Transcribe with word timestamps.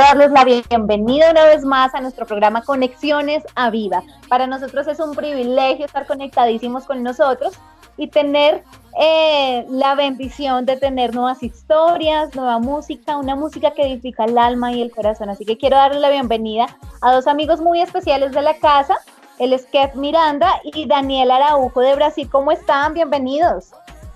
quiero 0.00 0.18
darles 0.18 0.30
la 0.30 0.44
bienvenida 0.44 1.30
una 1.30 1.44
vez 1.44 1.64
más 1.64 1.94
a 1.94 2.00
nuestro 2.00 2.24
programa 2.24 2.62
Conexiones 2.62 3.44
a 3.54 3.70
Viva. 3.70 4.02
Para 4.28 4.46
nosotros 4.46 4.86
es 4.86 4.98
un 4.98 5.14
privilegio 5.14 5.84
estar 5.84 6.06
conectadísimos 6.06 6.84
con 6.84 7.02
nosotros 7.02 7.54
y 7.98 8.06
tener 8.06 8.64
eh, 8.98 9.66
la 9.68 9.94
bendición 9.94 10.64
de 10.64 10.78
tener 10.78 11.14
nuevas 11.14 11.42
historias, 11.42 12.34
nueva 12.34 12.58
música, 12.58 13.18
una 13.18 13.36
música 13.36 13.72
que 13.72 13.82
edifica 13.82 14.24
el 14.24 14.38
alma 14.38 14.72
y 14.72 14.80
el 14.80 14.90
corazón. 14.90 15.28
Así 15.28 15.44
que 15.44 15.58
quiero 15.58 15.76
darle 15.76 16.00
la 16.00 16.08
bienvenida 16.08 16.66
a 17.02 17.12
dos 17.12 17.26
amigos 17.26 17.60
muy 17.60 17.82
especiales 17.82 18.32
de 18.32 18.40
la 18.40 18.54
casa, 18.54 18.96
el 19.38 19.52
es 19.52 19.66
Kev 19.66 19.96
Miranda 19.96 20.62
y 20.64 20.86
Daniel 20.86 21.30
Araujo 21.30 21.80
de 21.80 21.94
Brasil. 21.94 22.28
¿Cómo 22.30 22.52
están? 22.52 22.94
Bienvenidos. 22.94 23.72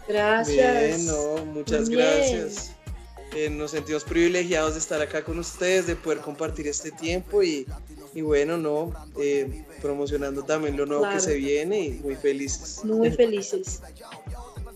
Gracias. 0.09 0.83
Bien, 0.83 1.07
no, 1.07 1.45
muchas 1.53 1.89
Bien. 1.89 2.01
gracias. 2.01 2.74
Eh, 3.35 3.51
nos 3.51 3.73
sentimos 3.73 4.05
privilegiados 4.05 4.75
de 4.75 4.79
estar 4.81 5.01
acá 5.03 5.25
con 5.25 5.39
ustedes, 5.39 5.87
de 5.87 5.97
poder 5.97 6.21
compartir 6.21 6.69
este 6.69 6.93
tiempo 6.93 7.43
y, 7.43 7.67
y 8.15 8.21
bueno, 8.23 8.57
no, 8.57 8.93
eh, 9.19 9.65
promocionando 9.83 10.45
también 10.45 10.77
lo 10.77 10.87
nuevo 10.87 11.03
Claro. 11.03 11.17
que 11.17 11.21
se 11.23 11.35
viene 11.35 11.81
y 11.81 11.91
muy 11.95 12.15
felices. 12.15 12.85
Muy 12.85 13.11
felices. 13.11 13.83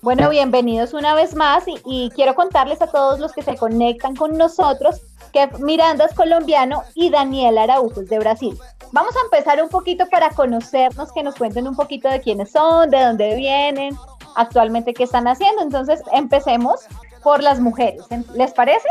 Bueno, 0.02 0.28
bienvenidos 0.30 0.92
una 0.92 1.14
vez 1.14 1.34
más 1.34 1.66
y, 1.68 1.76
y 1.84 2.10
quiero 2.10 2.34
contarles 2.34 2.80
a 2.82 2.88
todos 2.88 3.20
los 3.20 3.32
que 3.32 3.42
se 3.42 3.56
conectan 3.56 4.16
con 4.16 4.36
nosotros 4.36 5.00
que 5.32 5.48
Miranda 5.58 6.06
es 6.06 6.14
colombiano 6.14 6.82
y 6.94 7.10
Daniel 7.10 7.58
Araujo 7.58 8.00
es 8.00 8.08
de 8.08 8.18
Brasil. 8.18 8.58
Vamos 8.92 9.14
a 9.16 9.20
empezar 9.24 9.62
un 9.62 9.68
poquito 9.68 10.08
para 10.08 10.30
conocernos, 10.30 11.12
que 11.12 11.22
nos 11.22 11.34
cuenten 11.34 11.68
un 11.68 11.76
poquito 11.76 12.08
de 12.08 12.20
quiénes 12.20 12.50
son, 12.52 12.90
de 12.90 12.98
dónde 13.00 13.36
vienen, 13.36 13.94
actualmente 14.34 14.94
qué 14.94 15.04
están 15.04 15.28
haciendo. 15.28 15.62
Entonces, 15.62 16.00
empecemos 16.12 16.80
por 17.22 17.42
las 17.42 17.60
mujeres. 17.60 18.02
¿Les 18.34 18.52
parece? 18.52 18.88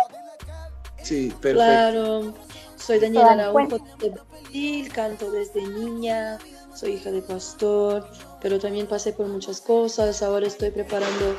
Sí, 1.02 1.33
perfecto. 1.42 1.53
Claro. 1.53 2.34
Soy 2.75 3.00
Daniela 3.00 3.31
Araujo 3.31 3.80
de 4.00 4.11
Brasil, 4.11 4.92
canto 4.94 5.31
desde 5.31 5.66
niña, 5.67 6.38
soy 6.75 6.94
hija 6.94 7.11
de 7.11 7.22
pastor, 7.22 8.08
pero 8.39 8.59
también 8.59 8.88
pasé 8.88 9.11
por 9.14 9.28
muchas 9.28 9.59
cosas. 9.59 10.22
Ahora 10.22 10.47
estoy 10.47 10.69
preparando 10.69 11.36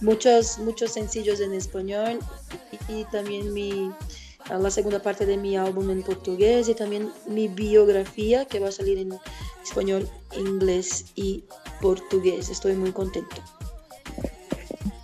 muchos, 0.00 0.58
muchos 0.58 0.92
sencillos 0.92 1.40
en 1.40 1.52
español 1.52 2.20
y, 2.88 3.00
y 3.00 3.04
también 3.06 3.52
mi, 3.52 3.90
a 4.50 4.58
la 4.58 4.70
segunda 4.70 5.00
parte 5.00 5.26
de 5.26 5.36
mi 5.36 5.56
álbum 5.56 5.90
en 5.90 6.02
portugués 6.02 6.68
y 6.68 6.74
también 6.74 7.12
mi 7.26 7.48
biografía 7.48 8.44
que 8.44 8.60
va 8.60 8.68
a 8.68 8.72
salir 8.72 8.98
en 8.98 9.18
español, 9.62 10.08
inglés 10.36 11.06
y 11.16 11.44
portugués. 11.80 12.48
Estoy 12.48 12.74
muy 12.74 12.92
contento. 12.92 13.36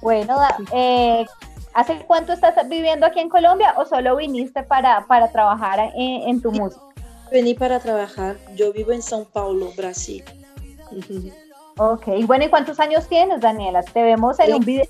Bueno, 0.04 0.36
eh, 0.74 1.24
¿hace 1.72 2.04
cuánto 2.06 2.34
estás 2.34 2.54
viviendo 2.68 3.06
aquí 3.06 3.20
en 3.20 3.30
Colombia 3.30 3.72
o 3.78 3.86
solo 3.86 4.16
viniste 4.16 4.62
para, 4.62 5.06
para 5.06 5.32
trabajar 5.32 5.80
en, 5.94 6.28
en 6.28 6.42
tu 6.42 6.52
música? 6.52 6.82
Vení 7.32 7.54
para 7.54 7.80
trabajar. 7.80 8.36
Yo 8.54 8.70
vivo 8.70 8.92
en 8.92 9.00
São 9.00 9.24
Paulo, 9.24 9.70
Brasil. 9.74 10.22
Ok, 11.78 12.06
bueno, 12.26 12.44
¿y 12.44 12.48
cuántos 12.50 12.78
años 12.80 13.08
tienes, 13.08 13.40
Daniela? 13.40 13.82
Te 13.82 14.02
vemos 14.02 14.38
en 14.40 14.52
un 14.52 14.64
video 14.66 14.84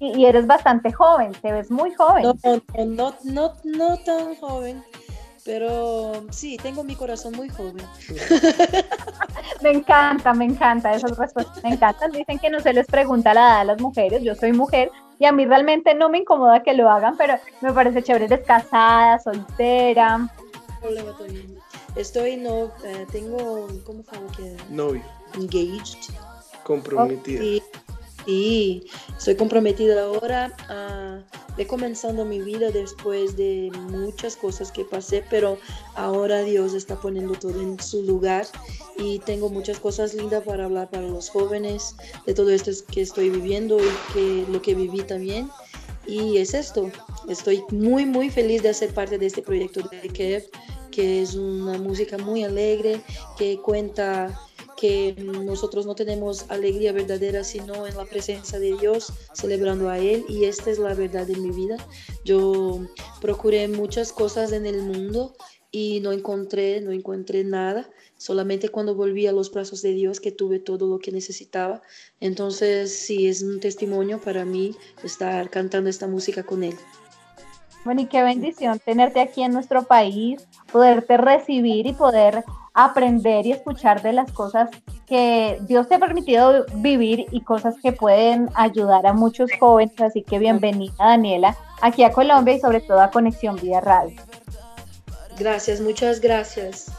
y, 0.00 0.20
y 0.20 0.26
eres 0.26 0.46
bastante 0.46 0.92
joven, 0.92 1.32
te 1.40 1.50
ves 1.52 1.70
muy 1.70 1.94
joven. 1.94 2.24
No, 2.24 2.34
no, 2.44 2.84
no, 2.84 3.14
no, 3.24 3.52
no 3.64 3.96
tan 3.96 4.34
joven, 4.36 4.84
pero 5.46 6.26
sí, 6.30 6.58
tengo 6.60 6.82
mi 6.82 6.96
corazón 6.96 7.34
muy 7.36 7.48
joven. 7.48 7.86
Me 9.62 9.70
encanta, 9.70 10.34
me 10.34 10.44
encanta, 10.44 10.92
esas 10.92 11.16
respuestas 11.16 11.64
me 11.64 11.70
encantan. 11.70 12.12
Dicen 12.12 12.38
que 12.38 12.50
no 12.50 12.60
se 12.60 12.72
les 12.74 12.86
pregunta 12.86 13.32
la 13.32 13.40
edad 13.40 13.60
a 13.60 13.64
las 13.64 13.80
mujeres, 13.80 14.22
yo 14.22 14.34
soy 14.34 14.52
mujer 14.52 14.90
y 15.18 15.24
a 15.24 15.32
mí 15.32 15.46
realmente 15.46 15.94
no 15.94 16.10
me 16.10 16.18
incomoda 16.18 16.62
que 16.62 16.74
lo 16.74 16.90
hagan, 16.90 17.16
pero 17.16 17.34
me 17.62 17.72
parece 17.72 18.02
chévere, 18.02 18.26
eres 18.26 18.46
casada, 18.46 19.18
soltera. 19.18 20.28
Estoy, 21.96 22.36
no, 22.36 22.66
eh, 22.84 23.06
tengo, 23.10 23.66
¿cómo 23.84 24.02
falo 24.02 24.26
que? 24.36 24.56
Novio, 24.68 25.02
Engaged. 25.34 26.14
comprometida. 26.62 27.40
Sí, 27.40 27.62
sí, 28.26 28.86
estoy 29.16 29.36
comprometida 29.36 30.02
ahora 30.04 30.52
a 30.68 31.22
recomenzando 31.56 32.24
mi 32.24 32.40
vida 32.40 32.70
después 32.70 33.36
de 33.36 33.70
muchas 33.90 34.36
cosas 34.36 34.70
que 34.70 34.84
pasé, 34.84 35.24
pero 35.30 35.58
ahora 35.94 36.42
Dios 36.42 36.74
está 36.74 37.00
poniendo 37.00 37.34
todo 37.34 37.60
en 37.60 37.80
su 37.80 38.02
lugar 38.02 38.46
y 38.98 39.18
tengo 39.20 39.48
muchas 39.48 39.78
cosas 39.78 40.14
lindas 40.14 40.44
para 40.44 40.64
hablar 40.64 40.90
para 40.90 41.06
los 41.06 41.28
jóvenes 41.28 41.96
de 42.26 42.34
todo 42.34 42.50
esto 42.50 42.70
que 42.90 43.02
estoy 43.02 43.30
viviendo 43.30 43.78
y 43.78 44.12
que 44.12 44.46
lo 44.50 44.60
que 44.62 44.74
viví 44.74 45.02
también. 45.02 45.48
Y 46.06 46.38
es 46.38 46.54
esto, 46.54 46.90
estoy 47.28 47.64
muy 47.70 48.06
muy 48.06 48.30
feliz 48.30 48.62
de 48.62 48.72
ser 48.72 48.94
parte 48.94 49.18
de 49.18 49.26
este 49.26 49.42
proyecto 49.42 49.80
de 49.82 50.08
Kev, 50.08 50.48
que 50.92 51.20
es 51.20 51.34
una 51.34 51.78
música 51.78 52.16
muy 52.16 52.44
alegre, 52.44 53.00
que 53.36 53.58
cuenta 53.60 54.40
que 54.76 55.14
nosotros 55.18 55.86
no 55.86 55.94
tenemos 55.94 56.50
alegría 56.50 56.92
verdadera 56.92 57.44
sino 57.44 57.86
en 57.86 57.96
la 57.96 58.04
presencia 58.04 58.58
de 58.58 58.76
Dios, 58.76 59.12
celebrando 59.32 59.88
a 59.88 59.98
Él 59.98 60.24
y 60.28 60.44
esta 60.44 60.70
es 60.70 60.78
la 60.78 60.94
verdad 60.94 61.26
de 61.26 61.36
mi 61.36 61.50
vida. 61.50 61.76
Yo 62.24 62.86
procuré 63.20 63.68
muchas 63.68 64.12
cosas 64.12 64.52
en 64.52 64.66
el 64.66 64.82
mundo 64.82 65.34
y 65.70 66.00
no 66.00 66.12
encontré, 66.12 66.80
no 66.80 66.90
encontré 66.90 67.44
nada, 67.44 67.88
solamente 68.16 68.68
cuando 68.68 68.94
volví 68.94 69.26
a 69.26 69.32
los 69.32 69.50
brazos 69.50 69.82
de 69.82 69.92
Dios 69.92 70.20
que 70.20 70.32
tuve 70.32 70.58
todo 70.58 70.86
lo 70.86 70.98
que 70.98 71.12
necesitaba. 71.12 71.82
Entonces 72.20 72.96
sí, 72.96 73.26
es 73.26 73.42
un 73.42 73.60
testimonio 73.60 74.20
para 74.20 74.44
mí 74.44 74.74
estar 75.02 75.50
cantando 75.50 75.90
esta 75.90 76.06
música 76.06 76.44
con 76.44 76.64
Él. 76.64 76.74
Bueno, 77.84 78.00
y 78.00 78.06
qué 78.06 78.22
bendición 78.22 78.80
tenerte 78.84 79.20
aquí 79.20 79.42
en 79.42 79.52
nuestro 79.52 79.84
país, 79.84 80.46
poderte 80.72 81.16
recibir 81.16 81.86
y 81.86 81.92
poder 81.92 82.42
aprender 82.76 83.46
y 83.46 83.52
escuchar 83.52 84.02
de 84.02 84.12
las 84.12 84.30
cosas 84.30 84.68
que 85.08 85.58
Dios 85.62 85.88
te 85.88 85.94
ha 85.94 85.98
permitido 85.98 86.66
vivir 86.74 87.26
y 87.30 87.40
cosas 87.40 87.74
que 87.82 87.92
pueden 87.92 88.50
ayudar 88.54 89.06
a 89.06 89.14
muchos 89.14 89.50
jóvenes. 89.58 89.98
Así 90.00 90.22
que 90.22 90.38
bienvenida, 90.38 90.94
Daniela, 90.98 91.56
aquí 91.80 92.04
a 92.04 92.12
Colombia 92.12 92.54
y 92.54 92.60
sobre 92.60 92.80
todo 92.80 93.00
a 93.00 93.10
Conexión 93.10 93.56
Vía 93.56 93.80
Radio. 93.80 94.16
Gracias, 95.38 95.80
muchas 95.80 96.20
gracias. 96.20 96.92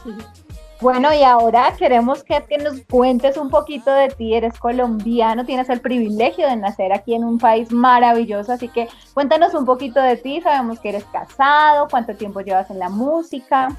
Bueno, 0.80 1.12
y 1.12 1.22
ahora 1.22 1.74
queremos 1.76 2.22
que, 2.22 2.42
que 2.48 2.58
nos 2.58 2.80
cuentes 2.82 3.36
un 3.36 3.50
poquito 3.50 3.92
de 3.92 4.08
ti. 4.08 4.34
Eres 4.34 4.58
colombiano, 4.58 5.44
tienes 5.44 5.68
el 5.70 5.80
privilegio 5.80 6.48
de 6.48 6.56
nacer 6.56 6.92
aquí 6.92 7.14
en 7.14 7.24
un 7.24 7.38
país 7.38 7.72
maravilloso, 7.72 8.52
así 8.52 8.68
que 8.68 8.88
cuéntanos 9.14 9.54
un 9.54 9.64
poquito 9.64 10.00
de 10.00 10.16
ti. 10.16 10.40
Sabemos 10.40 10.78
que 10.80 10.90
eres 10.90 11.04
casado, 11.04 11.88
cuánto 11.88 12.14
tiempo 12.14 12.40
llevas 12.40 12.70
en 12.70 12.78
la 12.78 12.88
música. 12.88 13.76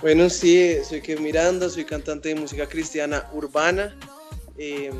Bueno, 0.00 0.30
sí, 0.30 0.78
soy 0.88 1.02
que 1.02 1.16
Miranda, 1.16 1.68
soy 1.68 1.84
cantante 1.84 2.30
de 2.30 2.34
música 2.34 2.66
cristiana 2.66 3.28
urbana. 3.32 3.96
eh, 4.56 4.90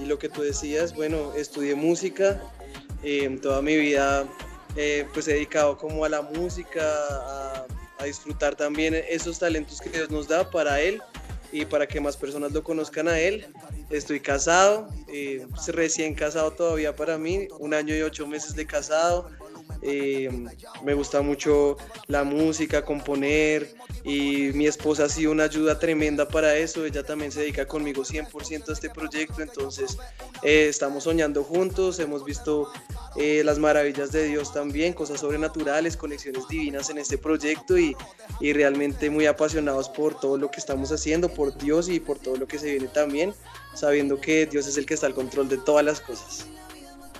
y 0.00 0.04
lo 0.06 0.16
que 0.18 0.28
tú 0.28 0.42
decías, 0.42 0.94
bueno, 0.94 1.32
estudié 1.34 1.74
música. 1.74 2.40
eh, 3.02 3.38
toda 3.42 3.62
mi 3.62 3.76
vida 3.76 4.26
eh, 4.76 5.06
pues 5.12 5.28
he 5.28 5.34
dedicado 5.34 5.76
como 5.76 6.04
a 6.04 6.08
la 6.08 6.22
música, 6.22 6.82
a, 6.82 7.66
a 7.98 8.04
disfrutar 8.04 8.54
también 8.56 8.94
esos 9.08 9.38
talentos 9.38 9.80
que 9.80 9.90
Dios 9.90 10.10
nos 10.10 10.26
da 10.28 10.48
para 10.50 10.80
Él 10.80 11.00
y 11.52 11.64
para 11.64 11.86
que 11.86 12.00
más 12.00 12.16
personas 12.16 12.52
lo 12.52 12.62
conozcan 12.62 13.08
a 13.08 13.18
Él. 13.18 13.46
Estoy 13.90 14.20
casado, 14.20 14.88
eh, 15.12 15.46
recién 15.68 16.14
casado 16.14 16.50
todavía 16.52 16.94
para 16.94 17.18
mí, 17.18 17.48
un 17.58 17.72
año 17.74 17.94
y 17.96 18.02
ocho 18.02 18.26
meses 18.26 18.54
de 18.54 18.66
casado. 18.66 19.30
Eh, 19.82 20.46
me 20.82 20.94
gusta 20.94 21.22
mucho 21.22 21.76
la 22.06 22.24
música, 22.24 22.84
componer 22.84 23.74
y 24.04 24.50
mi 24.54 24.66
esposa 24.66 25.04
ha 25.04 25.08
sido 25.08 25.32
una 25.32 25.44
ayuda 25.44 25.78
tremenda 25.78 26.26
para 26.28 26.54
eso. 26.56 26.84
Ella 26.84 27.02
también 27.02 27.30
se 27.30 27.40
dedica 27.40 27.66
conmigo 27.66 28.02
100% 28.02 28.68
a 28.68 28.72
este 28.72 28.90
proyecto, 28.90 29.42
entonces 29.42 29.98
eh, 30.42 30.66
estamos 30.68 31.04
soñando 31.04 31.44
juntos, 31.44 31.98
hemos 32.00 32.24
visto 32.24 32.70
eh, 33.16 33.42
las 33.44 33.58
maravillas 33.58 34.12
de 34.12 34.24
Dios 34.24 34.52
también, 34.52 34.92
cosas 34.92 35.20
sobrenaturales, 35.20 35.96
conexiones 35.96 36.48
divinas 36.48 36.90
en 36.90 36.98
este 36.98 37.18
proyecto 37.18 37.78
y, 37.78 37.96
y 38.40 38.52
realmente 38.52 39.10
muy 39.10 39.26
apasionados 39.26 39.88
por 39.88 40.18
todo 40.18 40.36
lo 40.38 40.50
que 40.50 40.60
estamos 40.60 40.90
haciendo, 40.92 41.28
por 41.28 41.56
Dios 41.56 41.88
y 41.88 42.00
por 42.00 42.18
todo 42.18 42.36
lo 42.36 42.46
que 42.46 42.58
se 42.58 42.70
viene 42.70 42.88
también, 42.88 43.34
sabiendo 43.74 44.20
que 44.20 44.46
Dios 44.46 44.66
es 44.66 44.76
el 44.76 44.86
que 44.86 44.94
está 44.94 45.06
al 45.06 45.14
control 45.14 45.48
de 45.48 45.58
todas 45.58 45.84
las 45.84 46.00
cosas. 46.00 46.46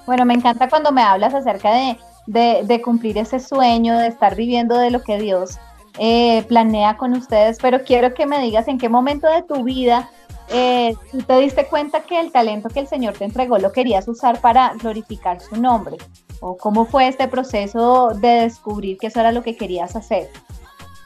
Bueno, 0.07 0.25
me 0.25 0.33
encanta 0.33 0.69
cuando 0.71 0.91
me 0.91 1.03
hablas 1.03 1.35
acerca 1.35 1.71
de, 1.71 1.99
de, 2.29 2.83
cumplir 2.83 3.19
ese 3.19 3.41
sueño, 3.41 3.99
de 3.99 4.09
estar 4.09 4.37
viviendo 4.37 4.77
de 4.77 4.91
lo 4.91 5.03
que 5.03 5.19
Dios 5.19 5.59
eh, 5.99 6.45
planea 6.47 6.97
con 6.97 7.15
ustedes, 7.15 7.59
pero 7.61 7.83
quiero 7.83 8.15
que 8.15 8.27
me 8.27 8.41
digas 8.41 8.69
en 8.69 8.79
qué 8.79 8.89
momento 8.89 9.29
de 9.29 9.43
tu 9.43 9.65
vida 9.65 10.11
eh, 10.51 10.95
tú 11.11 11.19
te 11.23 11.39
diste 11.41 11.67
cuenta 11.67 12.05
que 12.05 12.19
el 12.19 12.33
talento 12.33 12.69
que 12.71 12.81
el 12.81 12.89
Señor 12.89 13.15
te 13.15 13.25
entregó 13.25 13.59
lo 13.59 13.73
querías 13.73 14.09
usar 14.09 14.41
para 14.41 14.75
glorificar 14.75 15.41
su 15.41 15.57
nombre, 15.57 15.97
o 16.41 16.57
cómo 16.57 16.87
fue 16.87 17.09
este 17.09 17.29
proceso 17.29 18.11
de 18.15 18.43
descubrir 18.43 18.97
que 18.99 19.09
eso 19.09 19.21
era 19.21 19.33
lo 19.33 19.43
que 19.43 19.57
querías 19.57 19.97
hacer. 19.97 20.31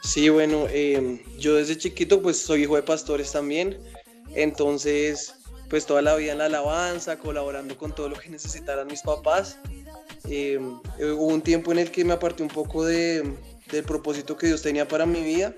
Sí, 0.01 0.29
bueno, 0.29 0.65
em, 0.69 1.19
yo 1.39 1.55
desde 1.55 1.77
chiquito 1.77 2.21
pues 2.21 2.39
soy 2.39 2.63
hijo 2.63 2.75
de 2.75 2.83
pastores 2.83 3.31
también, 3.31 3.77
entonces 4.35 5.35
pues 5.73 5.87
toda 5.87 6.03
la 6.03 6.15
vida 6.15 6.33
en 6.33 6.37
la 6.37 6.45
alabanza, 6.45 7.17
colaborando 7.17 7.75
con 7.75 7.95
todo 7.95 8.07
lo 8.07 8.15
que 8.15 8.29
necesitaran 8.29 8.85
mis 8.85 9.01
papás. 9.01 9.57
Em, 10.29 10.79
hubo 10.99 11.25
un 11.25 11.41
tiempo 11.41 11.71
en 11.71 11.79
el 11.79 11.89
que 11.89 12.05
me 12.05 12.13
aparté 12.13 12.43
un 12.43 12.49
poco 12.49 12.85
de, 12.85 13.33
del 13.71 13.83
propósito 13.83 14.37
que 14.37 14.45
Dios 14.45 14.61
tenía 14.61 14.87
para 14.87 15.07
mi 15.07 15.23
vida, 15.23 15.55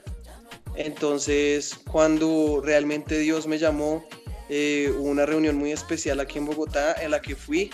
entonces 0.77 1.77
cuando 1.91 2.62
realmente 2.63 3.19
Dios 3.19 3.45
me 3.45 3.57
llamó, 3.57 4.06
eh, 4.47 4.89
hubo 4.97 5.09
una 5.09 5.25
reunión 5.25 5.57
muy 5.57 5.73
especial 5.73 6.21
aquí 6.21 6.38
en 6.38 6.45
Bogotá 6.45 6.94
en 6.94 7.11
la 7.11 7.21
que 7.21 7.35
fui, 7.35 7.69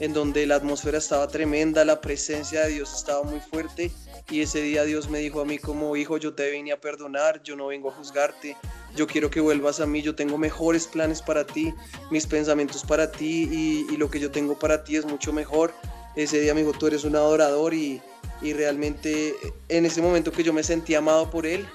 en 0.00 0.14
donde 0.14 0.46
la 0.46 0.54
atmósfera 0.54 0.96
estaba 0.96 1.28
tremenda, 1.28 1.84
la 1.84 2.00
presencia 2.00 2.62
de 2.62 2.68
Dios 2.70 2.96
estaba 2.96 3.22
muy 3.22 3.40
fuerte 3.40 3.92
y 4.30 4.40
ese 4.40 4.62
día 4.62 4.84
Dios 4.84 5.10
me 5.10 5.18
dijo 5.18 5.42
a 5.42 5.44
mí 5.44 5.58
como 5.58 5.94
hijo, 5.94 6.16
yo 6.16 6.32
te 6.32 6.50
vine 6.50 6.72
a 6.72 6.80
perdonar, 6.80 7.42
yo 7.42 7.54
no 7.54 7.66
vengo 7.66 7.90
a 7.90 7.92
juzgarte, 7.92 8.56
yo 8.94 9.06
quiero 9.06 9.30
que 9.30 9.40
vuelvas 9.40 9.80
a 9.80 9.86
mí, 9.86 10.02
yo 10.02 10.14
tengo 10.14 10.38
mejores 10.38 10.86
planes 10.86 11.22
para 11.22 11.46
ti, 11.46 11.74
mis 12.10 12.26
pensamientos 12.26 12.84
para 12.84 13.10
ti 13.10 13.48
y, 13.90 13.96
lo 13.96 14.10
que 14.10 14.20
yo 14.20 14.30
tengo 14.30 14.58
para 14.58 14.84
ti 14.84 14.96
es 14.96 15.04
mucho 15.04 15.32
mejor. 15.32 15.72
Ese 16.16 16.40
día 16.40 16.54
dijo, 16.54 16.72
tú 16.72 16.86
eres 16.86 17.04
un 17.04 17.16
adorador 17.16 17.72
y, 17.74 18.02
y 18.42 18.52
realmente 18.52 19.34
en 19.68 19.86
ese 19.86 20.02
momento 20.02 20.32
que 20.32 20.42
yo 20.42 20.52
me 20.52 20.62
sentí 20.62 20.94
amado 20.94 21.30
por 21.30 21.46
Él, 21.46 21.66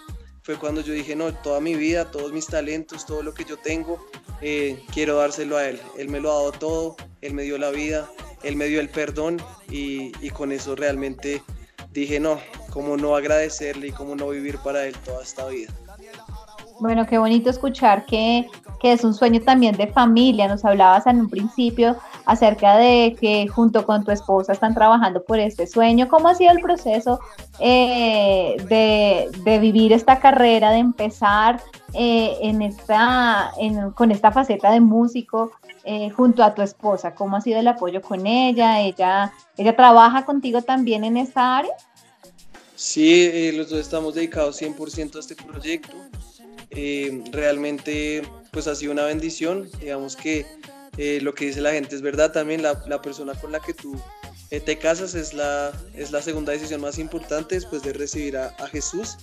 fue 0.43 0.57
cuando 0.57 0.81
yo 0.81 0.93
dije, 0.93 1.15
no, 1.15 1.33
toda 1.33 1.59
mi 1.59 1.75
vida, 1.75 2.09
todos 2.09 2.31
mis 2.31 2.47
talentos, 2.47 3.05
todo 3.05 3.21
lo 3.21 3.33
que 3.33 3.43
yo 3.43 3.57
tengo, 3.57 4.05
eh, 4.41 4.81
quiero 4.93 5.17
dárselo 5.17 5.57
a 5.57 5.67
Él. 5.67 5.79
Él 5.97 6.09
me 6.09 6.19
lo 6.19 6.31
ha 6.31 6.35
dado 6.35 6.51
todo, 6.53 6.95
Él 7.21 7.33
me 7.33 7.43
dio 7.43 7.57
la 7.57 7.69
vida, 7.71 8.09
Él 8.43 8.55
me 8.55 8.65
dio 8.67 8.79
el 8.79 8.89
perdón 8.89 9.41
y, 9.69 10.13
y 10.25 10.29
con 10.29 10.51
eso 10.51 10.75
realmente 10.75 11.43
dije, 11.91 12.19
no, 12.19 12.39
cómo 12.69 12.95
no 12.95 13.15
agradecerle 13.15 13.87
y 13.87 13.91
cómo 13.91 14.15
no 14.15 14.29
vivir 14.29 14.57
para 14.59 14.85
Él 14.85 14.95
toda 15.03 15.23
esta 15.23 15.47
vida. 15.47 15.73
Bueno, 16.79 17.07
qué 17.07 17.17
bonito 17.17 17.49
escuchar 17.49 18.05
que, 18.05 18.47
que, 18.79 18.91
es 18.91 19.03
un 19.03 19.13
sueño 19.13 19.41
también 19.41 19.75
de 19.75 19.87
familia. 19.87 20.47
Nos 20.47 20.63
hablabas 20.63 21.07
en 21.07 21.21
un 21.21 21.29
principio 21.29 21.95
acerca 22.25 22.77
de 22.77 23.15
que 23.19 23.47
junto 23.47 23.85
con 23.85 24.03
tu 24.03 24.11
esposa 24.11 24.53
están 24.53 24.75
trabajando 24.75 25.23
por 25.23 25.39
este 25.39 25.65
sueño. 25.65 26.07
¿Cómo 26.07 26.27
ha 26.27 26.35
sido 26.35 26.51
el 26.51 26.59
proceso 26.59 27.19
eh, 27.59 28.57
de, 28.69 29.29
de, 29.43 29.59
vivir 29.59 29.91
esta 29.91 30.19
carrera, 30.19 30.69
de 30.69 30.77
empezar 30.77 31.61
eh, 31.93 32.37
en 32.41 32.61
esta, 32.61 33.51
en, 33.57 33.91
con 33.91 34.11
esta 34.11 34.31
faceta 34.31 34.71
de 34.71 34.79
músico 34.79 35.51
eh, 35.83 36.11
junto 36.11 36.43
a 36.43 36.53
tu 36.53 36.61
esposa? 36.61 37.15
¿Cómo 37.15 37.37
ha 37.37 37.41
sido 37.41 37.59
el 37.59 37.67
apoyo 37.67 38.03
con 38.03 38.27
ella? 38.27 38.81
¿Ella, 38.81 39.33
ella 39.57 39.75
trabaja 39.75 40.25
contigo 40.25 40.61
también 40.61 41.03
en 41.03 41.17
esta 41.17 41.57
área? 41.57 41.73
Sí, 42.75 43.51
los 43.53 43.71
dos 43.71 43.79
estamos 43.79 44.13
dedicados 44.13 44.61
100% 44.61 45.15
a 45.15 45.19
este 45.19 45.35
proyecto. 45.35 45.97
Eh, 46.71 47.23
realmente 47.31 48.21
pues 48.51 48.67
ha 48.67 48.75
sido 48.75 48.91
una 48.91 49.05
bendición, 49.05 49.69
digamos 49.79 50.15
que 50.15 50.45
eh, 50.97 51.19
lo 51.21 51.33
que 51.33 51.45
dice 51.45 51.61
la 51.61 51.71
gente 51.71 51.95
es 51.95 52.01
verdad 52.01 52.31
también, 52.31 52.61
la, 52.61 52.83
la 52.87 53.01
persona 53.01 53.33
con 53.35 53.51
la 53.51 53.59
que 53.59 53.73
tú 53.73 53.95
eh, 54.51 54.59
te 54.59 54.77
casas 54.77 55.15
es 55.15 55.33
la, 55.33 55.71
es 55.93 56.11
la 56.11 56.21
segunda 56.21 56.51
decisión 56.51 56.81
más 56.81 56.99
importante 56.99 57.55
después 57.55 57.83
de 57.83 57.93
recibir 57.93 58.35
a, 58.35 58.47
a 58.59 58.67
Jesús. 58.67 59.17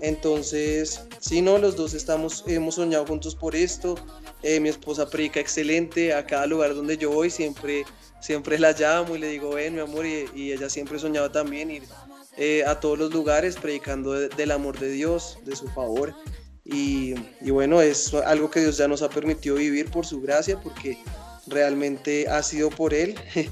Entonces, 0.00 1.02
sí, 1.18 1.42
no, 1.42 1.58
los 1.58 1.76
dos 1.76 1.94
estamos, 1.94 2.44
hemos 2.46 2.76
soñado 2.76 3.04
juntos 3.06 3.34
por 3.34 3.54
esto. 3.56 3.96
mi 4.42 4.68
esposa 4.68 5.10
predica 5.10 5.40
excelente 5.40 6.14
a 6.14 6.24
cada 6.24 6.46
lugar 6.46 6.74
donde 6.74 6.96
yo 6.96 7.10
voy, 7.10 7.28
siempre, 7.28 7.84
siempre 8.20 8.58
la 8.58 8.72
llamo 8.72 9.16
y 9.16 9.18
le 9.18 9.28
digo, 9.28 9.50
ven, 9.50 9.74
mi 9.74 9.80
amor, 9.80 10.06
y, 10.06 10.26
y 10.34 10.52
ella 10.52 10.70
siempre 10.70 10.98
soñaba 10.98 11.30
también 11.32 11.70
ir 11.70 11.82
a 12.66 12.78
todos 12.80 12.98
los 12.98 13.12
lugares 13.12 13.56
predicando 13.56 14.12
del 14.12 14.50
amor 14.52 14.78
de 14.78 14.90
Dios, 14.92 15.38
de 15.44 15.56
su 15.56 15.68
favor. 15.68 16.14
Y, 16.72 17.14
bueno, 17.50 17.80
es 17.80 18.14
algo 18.14 18.50
que 18.50 18.60
Dios 18.60 18.76
ya 18.76 18.86
nos 18.86 19.02
ha 19.02 19.08
permitido 19.08 19.56
vivir 19.56 19.90
por 19.90 20.06
su 20.06 20.20
gracia, 20.20 20.58
porque 20.60 20.98
realmente 21.46 22.28
ha 22.28 22.42
sido 22.42 22.70
por 22.70 22.94
Él. 22.94 23.14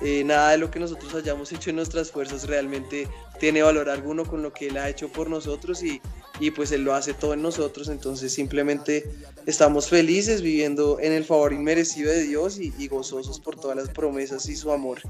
Eh, 0.00 0.22
nada 0.22 0.50
de 0.50 0.58
lo 0.58 0.70
que 0.70 0.78
nosotros 0.78 1.12
hayamos 1.12 1.50
hecho 1.50 1.70
en 1.70 1.76
nuestras 1.76 2.12
fuerzas 2.12 2.46
realmente 2.46 3.08
tiene 3.40 3.62
valor 3.62 3.90
alguno 3.90 4.24
con 4.24 4.44
lo 4.44 4.52
que 4.52 4.68
Él 4.68 4.76
ha 4.76 4.88
hecho 4.88 5.08
por 5.08 5.28
nosotros 5.28 5.82
y, 5.82 6.00
y 6.38 6.52
pues 6.52 6.70
Él 6.70 6.84
lo 6.84 6.94
hace 6.94 7.14
todo 7.14 7.34
en 7.34 7.42
nosotros. 7.42 7.88
Entonces 7.88 8.32
simplemente 8.32 9.10
estamos 9.46 9.88
felices 9.88 10.40
viviendo 10.40 11.00
en 11.00 11.10
el 11.10 11.24
favor 11.24 11.52
inmerecido 11.52 12.12
de 12.12 12.22
Dios 12.22 12.60
y, 12.60 12.72
y 12.78 12.86
gozosos 12.86 13.40
por 13.40 13.56
todas 13.56 13.76
las 13.76 13.88
promesas 13.88 14.48
y 14.48 14.54
su 14.54 14.70
amor. 14.70 15.00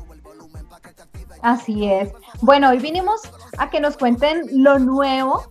Así 1.43 1.85
es. 1.85 2.09
Bueno, 2.41 2.71
hoy 2.71 2.79
vinimos 2.79 3.21
a 3.59 3.69
que 3.69 3.81
nos 3.81 3.99
cuenten 3.99 4.63
lo 4.63 4.79
nuevo 4.79 5.45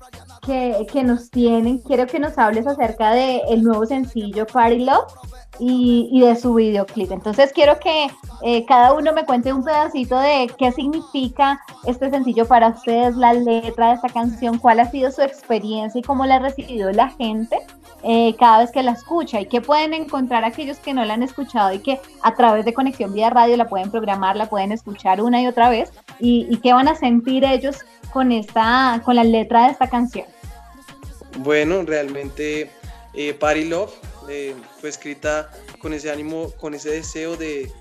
que, 0.47 1.03
nos 1.03 1.29
tienen. 1.29 1.79
Quiero 1.79 2.07
que 2.07 2.19
nos 2.19 2.37
hables 2.37 2.65
acerca 2.65 3.11
del 3.11 3.41
el 3.49 3.63
nuevo 3.63 3.85
sencillo 3.85 4.45
Party 4.47 4.85
Love 4.85 5.11
y, 5.59 6.09
y, 6.11 6.21
de 6.21 6.35
su 6.35 6.53
videoclip. 6.53 7.11
Entonces 7.11 7.51
quiero 7.53 7.79
que 7.79 8.07
eh, 8.43 8.65
cada 8.65 8.93
uno 8.93 9.11
me 9.13 9.25
cuente 9.25 9.51
un 9.51 9.63
pedacito 9.63 10.17
de 10.19 10.49
qué 10.57 10.71
significa 10.71 11.59
este 11.85 12.09
sencillo 12.09 12.47
para 12.47 12.69
ustedes, 12.69 13.15
la 13.15 13.33
letra 13.33 13.89
de 13.89 13.95
esta 13.95 14.09
canción, 14.09 14.57
cuál 14.57 14.79
ha 14.79 14.89
sido 14.89 15.11
su 15.11 15.21
experiencia 15.21 15.99
y 15.99 16.03
cómo 16.03 16.25
la 16.25 16.35
ha 16.35 16.39
recibido 16.39 16.91
la 16.91 17.09
gente 17.09 17.57
eh, 18.03 18.35
cada 18.39 18.59
vez 18.59 18.71
que 18.71 18.83
la 18.83 18.91
escucha 18.91 19.41
y 19.41 19.47
qué 19.47 19.59
pueden 19.59 19.93
encontrar 19.93 20.45
aquellos 20.45 20.77
que 20.77 20.93
no 20.93 21.03
la 21.03 21.15
han 21.15 21.23
escuchado 21.23 21.73
y 21.73 21.79
que 21.79 21.99
a 22.21 22.35
través 22.35 22.63
de 22.63 22.73
Conexión 22.73 23.13
Vía 23.13 23.29
Radio 23.29 23.57
la 23.57 23.67
pueden 23.67 23.91
programar, 23.91 24.35
la 24.35 24.47
pueden 24.47 24.71
escuchar 24.71 25.21
una 25.21 25.41
y 25.41 25.47
otra 25.47 25.69
vez 25.69 25.91
y, 26.19 26.47
y 26.49 26.57
qué 26.57 26.73
van 26.73 26.87
a 26.87 26.95
sentir 26.95 27.43
ellos 27.43 27.77
con, 28.17 28.31
esta, 28.31 29.01
con 29.03 29.15
la 29.15 29.23
letra 29.23 29.65
de 29.65 29.71
esta 29.71 29.87
canción. 29.87 30.25
Bueno, 31.39 31.83
realmente 31.83 32.71
eh, 33.13 33.33
Party 33.33 33.65
Love 33.65 33.93
eh, 34.29 34.55
fue 34.79 34.89
escrita 34.89 35.51
con 35.79 35.93
ese 35.93 36.11
ánimo, 36.11 36.51
con 36.57 36.73
ese 36.73 36.89
deseo 36.89 37.37
de, 37.37 37.71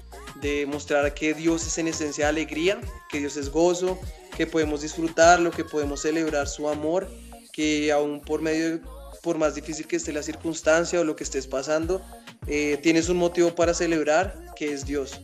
mostrar 0.69 1.13
que 1.15 1.35
Dios 1.35 1.67
es 1.67 1.79
en 1.79 1.89
esencia 1.89 2.29
alegría, 2.29 2.81
que 3.11 3.19
Dios 3.19 3.37
es 3.37 3.51
gozo, 3.51 3.99
que 4.37 4.47
podemos 4.47 4.83
disfrutarlo, 4.83 5.51
que 5.51 5.65
podemos 5.65 6.03
celebrar 6.03 6.47
su 6.47 6.69
amor, 6.69 7.11
que 7.53 7.91
aún 7.91 8.21
por 8.21 8.43
medio, 8.43 8.81
por 9.23 9.39
más 9.39 9.55
difícil 9.55 9.87
que 9.89 9.97
esté 9.97 10.13
la 10.13 10.23
circunstancia 10.23 11.01
o 11.01 11.05
lo 11.05 11.17
que 11.17 11.25
estés 11.25 11.47
pasando, 11.47 12.01
eh, 12.47 12.79
tienes 12.83 13.09
un 13.09 13.17
motivo 13.17 13.55
para 13.55 13.75
celebrar, 13.75 14.53
que 14.55 14.73
es 14.73 14.85
Dios, 14.85 15.21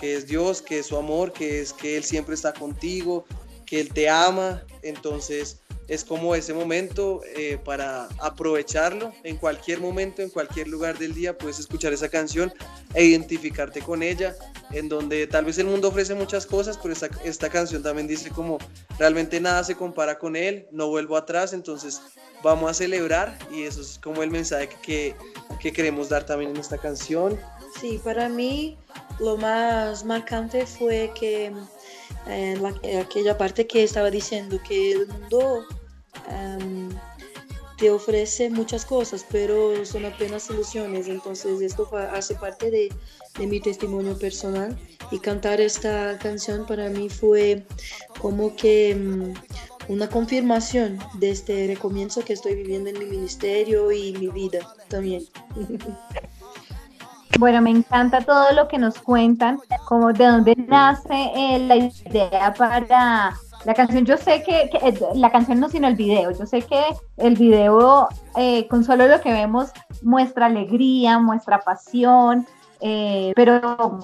que 0.00 0.16
es 0.16 0.26
Dios, 0.26 0.60
que 0.60 0.80
es 0.80 0.86
su 0.86 0.96
amor, 0.96 1.32
que 1.32 1.60
es 1.60 1.72
que 1.72 1.96
Él 1.96 2.02
siempre 2.02 2.34
está 2.34 2.52
contigo, 2.52 3.26
que 3.66 3.80
Él 3.80 3.90
te 3.92 4.08
ama, 4.08 4.64
entonces 4.82 5.60
es 5.88 6.04
como 6.04 6.34
ese 6.34 6.54
momento 6.54 7.20
eh, 7.36 7.58
para 7.62 8.08
aprovecharlo 8.20 9.12
en 9.22 9.36
cualquier 9.36 9.80
momento, 9.80 10.22
en 10.22 10.30
cualquier 10.30 10.68
lugar 10.68 10.98
del 10.98 11.14
día, 11.14 11.36
puedes 11.36 11.58
escuchar 11.58 11.92
esa 11.92 12.08
canción 12.08 12.52
e 12.94 13.04
identificarte 13.04 13.80
con 13.80 14.02
ella, 14.02 14.34
en 14.72 14.88
donde 14.88 15.26
tal 15.26 15.44
vez 15.44 15.58
el 15.58 15.66
mundo 15.66 15.88
ofrece 15.88 16.14
muchas 16.14 16.46
cosas, 16.46 16.78
pero 16.78 16.92
esta, 16.92 17.08
esta 17.24 17.50
canción 17.50 17.82
también 17.82 18.06
dice 18.06 18.30
como 18.30 18.58
realmente 18.98 19.40
nada 19.40 19.64
se 19.64 19.74
compara 19.74 20.18
con 20.18 20.36
él, 20.36 20.66
no 20.70 20.88
vuelvo 20.88 21.16
atrás, 21.16 21.52
entonces 21.52 22.00
vamos 22.42 22.70
a 22.70 22.74
celebrar 22.74 23.38
y 23.50 23.62
eso 23.62 23.80
es 23.80 23.98
como 24.02 24.22
el 24.22 24.30
mensaje 24.30 24.68
que, 24.82 25.14
que 25.60 25.72
queremos 25.72 26.08
dar 26.08 26.24
también 26.24 26.50
en 26.50 26.58
esta 26.58 26.78
canción. 26.78 27.38
Sí, 27.80 28.00
para 28.02 28.28
mí 28.28 28.78
lo 29.18 29.36
más 29.36 30.04
marcante 30.04 30.66
fue 30.66 31.10
que 31.18 31.52
en 32.26 32.62
la, 32.62 32.74
aquella 33.00 33.36
parte 33.36 33.66
que 33.66 33.84
estaba 33.84 34.10
diciendo 34.10 34.58
que 34.66 34.92
el 34.92 35.06
mundo 35.08 35.64
um, 36.30 36.90
te 37.76 37.90
ofrece 37.90 38.50
muchas 38.50 38.84
cosas, 38.84 39.26
pero 39.30 39.84
son 39.84 40.04
apenas 40.04 40.48
ilusiones. 40.50 41.08
Entonces 41.08 41.60
esto 41.60 41.88
hace 42.12 42.34
parte 42.36 42.70
de, 42.70 42.92
de, 43.38 43.46
mi 43.46 43.60
testimonio 43.60 44.18
personal 44.18 44.78
y 45.10 45.18
cantar 45.18 45.60
esta 45.60 46.18
canción 46.18 46.66
para 46.66 46.88
mí 46.88 47.08
fue 47.08 47.64
como 48.20 48.54
que 48.56 48.94
um, 48.94 49.34
una 49.88 50.08
confirmación 50.08 50.98
de 51.18 51.30
este 51.30 51.66
recomienzo 51.66 52.24
que 52.24 52.32
estoy 52.32 52.54
viviendo 52.54 52.90
en 52.90 52.98
mi 52.98 53.06
ministerio 53.06 53.92
y 53.92 54.12
mi 54.12 54.28
vida 54.28 54.60
también. 54.88 55.24
Bueno, 57.38 57.60
me 57.60 57.70
encanta 57.70 58.20
todo 58.20 58.52
lo 58.52 58.68
que 58.68 58.78
nos 58.78 58.98
cuentan, 58.98 59.58
como 59.86 60.12
de 60.12 60.26
dónde 60.26 60.54
nace 60.56 61.30
eh, 61.34 61.58
la 61.58 61.76
idea 61.76 62.54
para 62.56 63.34
la 63.64 63.74
canción. 63.74 64.04
Yo 64.04 64.16
sé 64.16 64.42
que, 64.42 64.70
eh, 64.72 64.98
la 65.14 65.30
canción 65.30 65.58
no, 65.58 65.68
sino 65.68 65.88
el 65.88 65.96
video. 65.96 66.30
Yo 66.30 66.46
sé 66.46 66.62
que 66.62 66.82
el 67.16 67.34
video, 67.36 68.08
eh, 68.36 68.68
con 68.68 68.84
solo 68.84 69.08
lo 69.08 69.20
que 69.20 69.32
vemos, 69.32 69.70
muestra 70.02 70.46
alegría, 70.46 71.18
muestra 71.18 71.60
pasión, 71.60 72.46
pero 73.34 74.00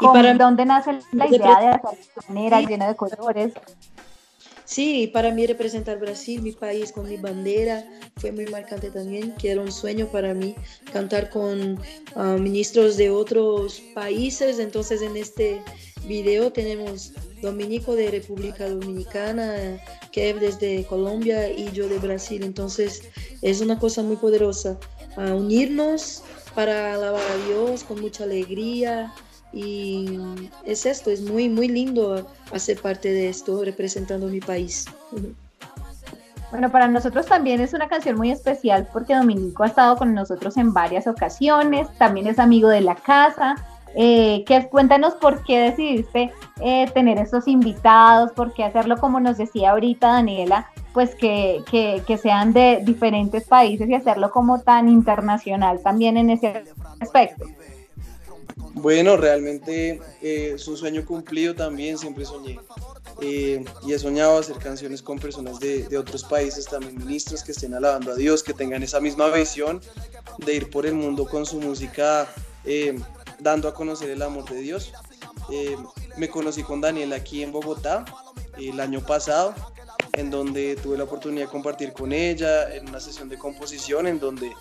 ¿Y 0.00 0.06
para, 0.06 0.34
¿dónde 0.34 0.64
nace 0.64 0.98
la 1.12 1.26
idea 1.26 1.60
de 1.60 1.68
hacer 1.68 1.98
manera 2.28 2.60
llena 2.60 2.88
de 2.88 2.96
colores? 2.96 3.54
Sí, 4.64 5.10
para 5.12 5.30
mí 5.30 5.46
representar 5.46 5.98
Brasil, 5.98 6.40
mi 6.40 6.52
país 6.52 6.90
con 6.90 7.06
mi 7.08 7.18
bandera, 7.18 7.84
fue 8.16 8.32
muy 8.32 8.46
marcante 8.46 8.90
también, 8.90 9.34
que 9.36 9.50
era 9.50 9.60
un 9.60 9.70
sueño 9.70 10.06
para 10.08 10.32
mí 10.32 10.54
cantar 10.90 11.28
con 11.28 11.78
uh, 12.16 12.38
ministros 12.38 12.96
de 12.96 13.10
otros 13.10 13.82
países. 13.94 14.58
Entonces 14.58 15.02
en 15.02 15.16
este 15.18 15.60
video 16.06 16.50
tenemos 16.50 17.12
Dominico 17.42 17.94
de 17.94 18.10
República 18.10 18.66
Dominicana, 18.66 19.78
Kev 20.12 20.40
desde 20.40 20.84
Colombia 20.86 21.50
y 21.50 21.70
yo 21.72 21.86
de 21.86 21.98
Brasil. 21.98 22.42
Entonces 22.42 23.02
es 23.42 23.60
una 23.60 23.78
cosa 23.78 24.02
muy 24.02 24.16
poderosa 24.16 24.78
a 25.16 25.34
unirnos 25.34 26.22
para 26.54 26.94
alabar 26.94 27.22
a 27.22 27.46
Dios 27.48 27.84
con 27.84 28.00
mucha 28.00 28.24
alegría. 28.24 29.12
Y 29.54 30.18
es 30.64 30.84
esto, 30.84 31.10
es 31.12 31.22
muy, 31.22 31.48
muy 31.48 31.68
lindo 31.68 32.26
hacer 32.52 32.80
parte 32.80 33.12
de 33.12 33.28
esto, 33.28 33.64
representando 33.64 34.26
mi 34.26 34.40
país. 34.40 34.86
Bueno, 36.50 36.70
para 36.70 36.88
nosotros 36.88 37.26
también 37.26 37.60
es 37.60 37.72
una 37.72 37.88
canción 37.88 38.16
muy 38.16 38.32
especial 38.32 38.88
porque 38.92 39.14
Dominico 39.14 39.62
ha 39.62 39.68
estado 39.68 39.96
con 39.96 40.12
nosotros 40.12 40.56
en 40.56 40.72
varias 40.72 41.06
ocasiones, 41.06 41.86
también 41.98 42.26
es 42.26 42.40
amigo 42.40 42.68
de 42.68 42.80
la 42.80 42.96
casa. 42.96 43.54
Eh, 43.96 44.42
que 44.44 44.68
cuéntanos 44.68 45.14
por 45.14 45.44
qué 45.44 45.70
decidiste 45.70 46.32
eh, 46.60 46.90
tener 46.92 47.16
estos 47.18 47.46
invitados, 47.46 48.32
por 48.32 48.52
qué 48.52 48.64
hacerlo 48.64 48.96
como 48.96 49.20
nos 49.20 49.36
decía 49.36 49.70
ahorita 49.70 50.08
Daniela, 50.08 50.68
pues 50.92 51.14
que, 51.14 51.62
que, 51.70 52.18
sean 52.18 52.52
de 52.52 52.80
diferentes 52.82 53.44
países 53.44 53.88
y 53.88 53.94
hacerlo 53.94 54.32
como 54.32 54.62
tan 54.62 54.88
internacional 54.88 55.80
también 55.80 56.16
en 56.16 56.30
ese 56.30 56.64
aspecto. 56.98 57.44
Bueno, 58.74 59.16
realmente 59.16 60.00
eh, 60.20 60.56
su 60.58 60.76
sueño 60.76 61.04
cumplido 61.06 61.54
también, 61.54 61.96
siempre 61.96 62.24
soñé. 62.24 62.58
Eh, 63.20 63.64
y 63.86 63.92
he 63.92 63.98
soñado 63.98 64.38
hacer 64.38 64.56
canciones 64.56 65.00
con 65.00 65.18
personas 65.18 65.60
de, 65.60 65.96
otros 65.96 66.24
países, 66.24 66.66
también 66.66 66.98
ministros 66.98 67.44
que 67.44 67.52
estén 67.52 67.74
alabando 67.74 68.12
a 68.12 68.16
Dios, 68.16 68.42
que 68.42 68.52
tengan 68.52 68.82
esa 68.82 69.00
misma 69.00 69.28
visión 69.28 69.80
de 70.38 70.54
ir 70.54 70.70
por 70.70 70.86
el 70.86 70.94
mundo 70.94 71.24
con 71.26 71.46
su 71.46 71.60
música, 71.60 72.28
eh, 72.64 72.98
dando 73.38 73.68
a 73.68 73.74
conocer 73.74 74.10
el 74.10 74.22
amor 74.22 74.44
de 74.50 74.60
Dios. 74.60 74.92
me 76.16 76.28
conocí 76.28 76.62
con 76.62 76.80
Daniel 76.80 77.12
aquí 77.12 77.42
en 77.42 77.52
Bogotá 77.52 78.04
el 78.56 78.80
año 78.80 79.00
pasado 79.00 79.54
en 80.16 80.30
donde 80.30 80.76
tuve 80.76 80.96
la 80.96 81.04
oportunidad 81.04 81.46
de 81.46 81.50
compartir 81.50 81.92
con 81.92 82.12
ella 82.12 82.74
en 82.74 82.88
una 82.88 83.00
sesión 83.00 83.28
de 83.28 83.38
composición, 83.38 84.06
en 84.06 84.20
donde 84.20 84.52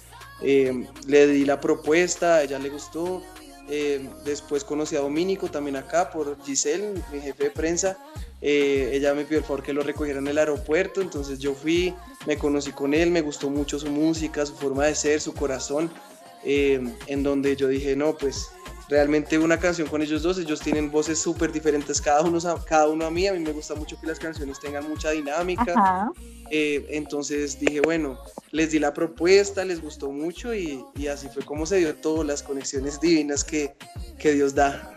eh, 0.42 0.88
le 1.06 1.28
di 1.28 1.46
la 1.46 1.60
propuesta, 1.60 2.42
ella 2.42 2.60
le 2.60 2.70
gustó. 2.70 3.22
Eh, 3.70 4.10
después 4.26 4.64
conocí 4.64 4.96
a 4.96 5.00
Domínico 5.00 5.50
también 5.50 5.78
acá 5.78 6.12
por 6.12 6.38
Giselle, 6.44 7.02
mi 7.12 7.22
jefe 7.22 7.46
de 7.46 7.52
prensa. 7.52 7.98
Eh, 8.42 8.92
ella 8.94 9.14
me 9.14 9.24
pidió 9.24 9.38
el 9.38 9.46
favor 9.46 9.64
que 9.64 9.72
lo 9.72 9.84
recogiera 9.84 10.20
en 10.20 10.28
el 10.28 10.38
aeropuerto, 10.38 11.02
entonces 11.02 11.40
yo 11.40 11.54
fui, 11.54 11.96
me 12.26 12.38
conocí 12.38 12.72
con 12.72 12.94
él, 12.94 13.10
me 13.10 13.22
gustó 13.22 13.50
mucho 13.50 13.80
su 13.80 13.90
música, 13.90 14.46
su 14.46 14.54
forma 14.56 14.86
de 14.86 14.96
ser, 14.96 15.22
su 15.22 15.34
corazón, 15.34 15.90
en 16.44 17.24
donde 17.24 17.56
yo 17.56 17.70
dije, 17.70 17.96
no, 17.96 18.18
pues 18.18 18.50
realmente 18.94 19.40
una 19.40 19.58
canción 19.58 19.88
con 19.88 20.04
ellos 20.04 20.22
dos, 20.22 20.38
ellos 20.38 20.60
tienen 20.60 20.92
voces 20.92 21.18
súper 21.18 21.52
diferentes, 21.52 22.00
cada 22.00 22.22
uno, 22.22 22.38
cada 22.64 22.88
uno 22.88 23.08
a 23.08 23.10
mí, 23.10 23.26
a 23.26 23.34
mí 23.34 23.40
me 23.40 23.52
gusta 23.52 23.74
mucho 23.74 24.00
que 24.00 24.06
las 24.06 24.20
canciones 24.20 24.60
tengan 24.60 24.88
mucha 24.88 25.10
dinámica, 25.10 26.12
eh, 26.52 26.86
entonces 26.92 27.60
dije, 27.60 27.82
bueno, 27.82 28.20
les 28.52 28.70
di 28.70 28.78
la 28.78 28.94
propuesta, 28.94 29.66
les 29.66 29.82
gustó 29.82 30.12
mucho 30.12 30.54
y, 30.54 30.86
y 30.96 31.08
así 31.08 31.28
fue 31.28 31.44
como 31.44 31.66
se 31.66 31.78
dio 31.78 31.96
todas 31.96 32.28
las 32.28 32.44
conexiones 32.44 33.02
divinas 33.02 33.44
que, 33.44 33.76
que 34.20 34.34
Dios 34.34 34.54
da. 34.54 34.96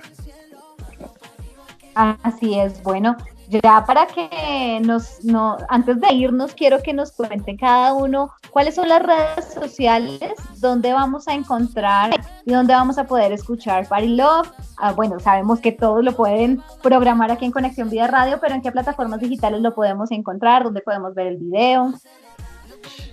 Así 1.94 2.58
es, 2.60 2.82
bueno, 2.82 3.16
ya 3.48 3.82
para 3.86 4.06
que 4.06 4.78
nos, 4.84 5.24
no, 5.24 5.56
antes 5.70 5.98
de 6.02 6.12
irnos, 6.12 6.52
quiero 6.52 6.82
que 6.82 6.92
nos 6.92 7.12
cuenten 7.12 7.56
cada 7.56 7.94
uno 7.94 8.30
cuáles 8.50 8.74
son 8.74 8.90
las 8.90 9.02
redes 9.02 9.54
sociales, 9.54 10.20
dónde 10.58 10.92
vamos 10.92 11.26
a 11.28 11.32
encontrar 11.32 12.10
y 12.46 12.52
dónde 12.52 12.72
vamos 12.72 12.96
a 12.96 13.04
poder 13.04 13.32
escuchar 13.32 13.86
Party 13.88 14.16
Love. 14.16 14.48
Ah, 14.78 14.92
bueno, 14.92 15.18
sabemos 15.18 15.60
que 15.60 15.72
todos 15.72 16.02
lo 16.02 16.16
pueden 16.16 16.62
programar 16.80 17.30
aquí 17.32 17.44
en 17.44 17.50
Conexión 17.50 17.90
Vida 17.90 18.06
Radio, 18.06 18.38
pero 18.40 18.54
en 18.54 18.62
qué 18.62 18.70
plataformas 18.70 19.20
digitales 19.20 19.60
lo 19.60 19.74
podemos 19.74 20.12
encontrar, 20.12 20.62
dónde 20.62 20.80
podemos 20.80 21.12
ver 21.14 21.26
el 21.26 21.36
video. 21.38 21.92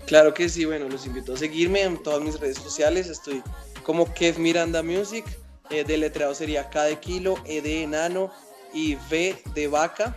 Claro 0.06 0.36
que 0.36 0.48
sí, 0.48 0.66
bueno, 0.66 0.88
los 0.88 1.08
invito 1.08 1.34
a 1.34 1.38
seguirme 1.38 1.82
en 1.82 2.02
todas 2.02 2.22
mis 2.22 2.40
redes 2.40 2.60
sociales. 2.60 3.10
Estoy 3.10 3.42
como 3.84 4.06
Kev 4.14 4.38
Miranda 4.38 4.84
Music. 4.84 5.26
Eh, 5.72 5.84
de 5.84 5.98
letreado 5.98 6.36
sería 6.36 6.70
K 6.70 6.84
de 6.84 7.00
kilo, 7.00 7.36
E 7.46 7.62
de 7.62 7.84
enano 7.84 8.30
y 8.72 8.96
V 9.10 9.42
de 9.56 9.68
vaca. 9.68 10.16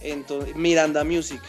Entonces, 0.00 0.56
Miranda 0.56 1.04
Music. 1.04 1.42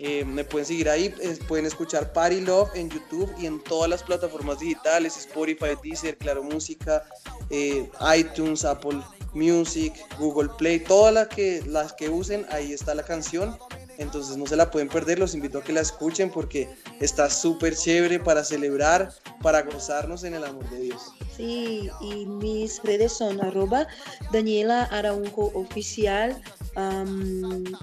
Eh, 0.00 0.24
me 0.24 0.44
pueden 0.44 0.64
seguir 0.64 0.88
ahí, 0.88 1.12
pueden 1.48 1.66
escuchar 1.66 2.12
Party 2.12 2.40
Love 2.40 2.70
en 2.74 2.88
YouTube 2.88 3.34
y 3.36 3.46
en 3.46 3.62
todas 3.64 3.90
las 3.90 4.02
plataformas 4.04 4.60
digitales, 4.60 5.16
Spotify, 5.16 5.70
Deezer, 5.82 6.16
Claro 6.16 6.44
Música, 6.44 7.04
eh, 7.50 7.90
iTunes, 8.16 8.64
Apple 8.64 9.00
Music, 9.34 9.92
Google 10.18 10.50
Play, 10.56 10.78
todas 10.80 11.12
las 11.12 11.26
que, 11.26 11.62
las 11.66 11.92
que 11.92 12.08
usen, 12.08 12.46
ahí 12.50 12.72
está 12.72 12.94
la 12.94 13.02
canción. 13.02 13.58
Entonces 13.98 14.36
no 14.36 14.46
se 14.46 14.54
la 14.54 14.70
pueden 14.70 14.88
perder, 14.88 15.18
los 15.18 15.34
invito 15.34 15.58
a 15.58 15.64
que 15.64 15.72
la 15.72 15.80
escuchen 15.80 16.30
porque 16.30 16.68
está 17.00 17.28
súper 17.28 17.74
chévere 17.74 18.20
para 18.20 18.44
celebrar, 18.44 19.12
para 19.42 19.62
gozarnos 19.62 20.22
en 20.22 20.34
el 20.34 20.44
amor 20.44 20.70
de 20.70 20.78
Dios. 20.78 21.12
Sí, 21.38 21.88
y 22.00 22.26
mis 22.26 22.82
redes 22.82 23.12
son 23.12 23.40
arroba 23.40 23.86
Daniela 24.32 24.82
Araújo 24.90 25.52
Oficial, 25.54 26.36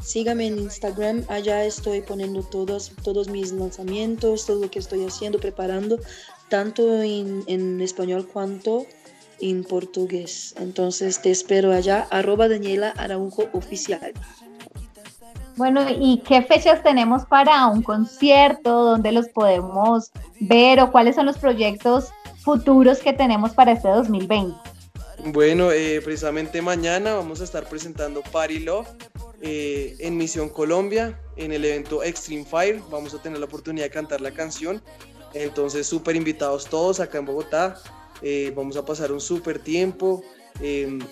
sígame 0.02 0.48
en 0.48 0.60
Instagram, 0.60 1.24
allá 1.30 1.64
estoy 1.64 2.02
poniendo 2.02 2.44
todos, 2.44 2.92
todos 3.02 3.30
mis 3.30 3.54
lanzamientos, 3.54 4.46
todo 4.46 4.60
lo 4.60 4.70
que 4.70 4.80
estoy 4.80 5.06
haciendo, 5.06 5.40
preparando, 5.40 6.02
tanto 6.50 7.02
en, 7.02 7.46
en 7.48 7.80
español 7.80 8.28
cuanto 8.28 8.86
en 9.40 9.64
portugués. 9.64 10.54
Entonces 10.58 11.22
te 11.22 11.32
espero 11.32 11.72
allá, 11.72 12.08
arroba 12.12 12.50
Daniela 12.50 12.90
Araujo 12.98 13.46
Oficial. 13.54 14.12
Bueno, 15.56 15.86
¿y 15.98 16.18
qué 16.28 16.42
fechas 16.42 16.84
tenemos 16.84 17.26
para 17.26 17.68
un 17.68 17.82
concierto? 17.84 18.84
¿Dónde 18.84 19.14
los 19.14 19.30
podemos 19.30 20.12
ver 20.42 20.82
o 20.82 20.92
cuáles 20.92 21.16
son 21.16 21.26
los 21.26 21.38
proyectos 21.38 22.12
futuros 22.46 23.00
que 23.00 23.12
tenemos 23.12 23.54
para 23.54 23.72
este 23.74 23.90
2020? 23.90 24.56
Bueno, 25.26 25.72
eh, 25.72 26.00
precisamente 26.04 26.62
mañana 26.62 27.16
vamos 27.16 27.42
a 27.42 27.46
estar 27.46 27.68
presentando 27.68 28.22
Party 28.22 28.60
Love 28.60 28.88
eh, 29.42 29.96
en 30.00 30.16
Misión 30.16 30.50
Colombia, 30.50 31.20
en 31.36 31.52
el 31.52 31.66
evento 31.66 32.04
Extreme 32.04 32.46
Fire. 32.46 32.80
Vamos 32.92 33.16
a 33.16 33.22
tener 33.22 33.40
la 33.40 33.46
oportunidad 33.46 33.86
de 33.86 33.90
cantar 33.90 34.22
la 34.22 34.32
canción. 34.32 34.84
Entonces, 35.34 35.88
súper 35.88 36.16
invitados 36.16 36.66
todos 36.70 37.00
acá 37.00 37.18
en 37.18 37.26
Bogotá. 37.26 37.78
Eh, 38.22 38.54
vamos 38.56 38.78
a 38.78 38.86
pasar 38.86 39.12
un 39.12 39.20
súper 39.20 39.58
tiempo. 39.58 40.24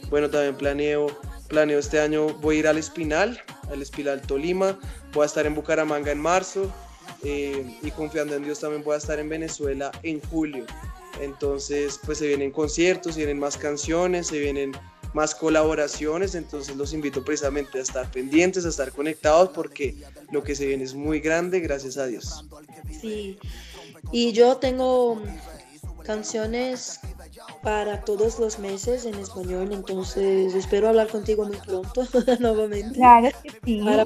bueno, 0.10 0.30
también 0.30 0.56
planeo, 0.56 1.08
planeo 1.48 1.80
este 1.80 2.00
año, 2.00 2.28
voy 2.36 2.58
a 2.58 2.60
ir 2.60 2.68
al 2.68 2.78
Espinal, 2.78 3.42
al 3.72 3.82
Espinal 3.82 4.22
Tolima. 4.22 4.80
Voy 5.12 5.24
a 5.24 5.25
estar 5.25 5.48
en 5.48 5.56
Bucaramanga 5.56 6.12
en 6.12 6.20
marzo. 6.20 6.72
y 7.24 7.90
confiando 7.92 8.36
en 8.36 8.44
Dios 8.44 8.60
también 8.60 8.84
voy 8.84 8.94
a 8.94 8.98
estar 8.98 9.18
en 9.18 9.28
Venezuela 9.28 9.92
en 10.04 10.22
julio. 10.30 10.66
Entonces, 11.20 12.00
pues 12.05 12.17
se 12.17 12.27
vienen 12.27 12.51
conciertos, 12.51 13.13
se 13.13 13.20
vienen 13.22 13.39
más 13.39 13.58
canciones, 13.58 14.27
se 14.27 14.39
vienen 14.39 14.74
más 15.13 15.36
colaboraciones, 15.36 16.36
entonces 16.36 16.75
los 16.75 16.93
invito 16.93 17.24
precisamente 17.24 17.77
a 17.77 17.82
estar 17.82 18.10
pendientes, 18.12 18.65
a 18.65 18.70
estar 18.70 18.91
conectados 18.91 19.50
porque 19.50 19.96
lo 20.32 20.43
que 20.43 20.55
se 20.55 20.65
viene 20.65 20.84
es 20.84 20.96
muy 20.96 21.20
grande, 21.20 21.60
gracias 21.60 21.98
a 21.98 22.08
Dios. 22.08 22.46
Sí, 23.00 23.38
y 24.12 24.32
yo 24.34 24.58
tengo 24.58 25.22
canciones 26.03 27.00
para 27.62 28.01
todos 28.01 28.39
los 28.39 28.60
meses 28.60 29.05
en 29.05 29.15
español, 29.15 29.70
entonces 29.72 30.53
espero 30.53 30.89
hablar 30.89 31.08
contigo 31.08 31.46
muy 31.46 31.58
pronto 31.58 32.03
nuevamente. 32.39 32.96
Claro 32.96 33.29
que 33.41 33.51
sí. 33.63 33.82
Para 33.84 34.05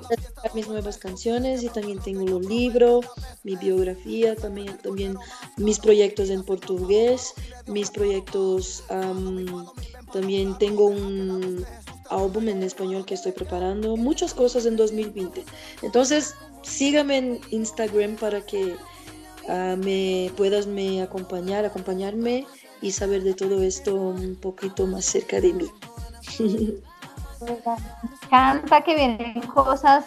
mis 0.54 0.68
nuevas 0.68 0.98
canciones 0.98 1.64
y 1.64 1.70
también 1.70 2.00
tengo 2.00 2.24
un 2.38 2.48
libro, 2.48 3.02
mi 3.44 3.56
biografía, 3.56 4.36
también, 4.36 4.78
también 4.78 5.18
mis 5.58 5.80
proyectos 5.80 6.30
en 6.30 6.44
portugués, 6.44 7.34
mis 7.68 7.90
proyectos, 7.90 8.84
también 10.14 10.58
tengo 10.58 10.86
un 10.86 11.66
álbum 12.10 12.48
en 12.50 12.64
español 12.64 13.06
que 13.06 13.16
estoy 13.16 13.32
preparando, 13.32 13.98
muchas 13.98 14.34
cosas 14.34 14.66
en 14.66 14.78
2020. 14.78 15.44
Entonces, 15.82 16.36
sígame 16.62 17.18
en 17.18 17.42
Instagram 17.52 18.16
para 18.16 18.42
que 18.42 18.76
ah, 19.50 19.76
me 19.78 20.32
puedas 20.38 20.68
me 20.68 21.02
acompañar, 21.02 21.66
acompañarme 21.66 22.46
y 22.82 22.92
saber 22.92 23.24
de 23.24 23.34
todo 23.34 23.62
esto 23.64 23.96
un 23.96 24.36
poquito 24.36 24.86
más 24.88 25.06
cerca 25.06 25.42
de 25.42 25.54
mí. 25.54 25.68
Me 27.40 27.52
encanta 28.24 28.82
que 28.82 28.96
vienen 28.96 29.42
cosas 29.42 30.06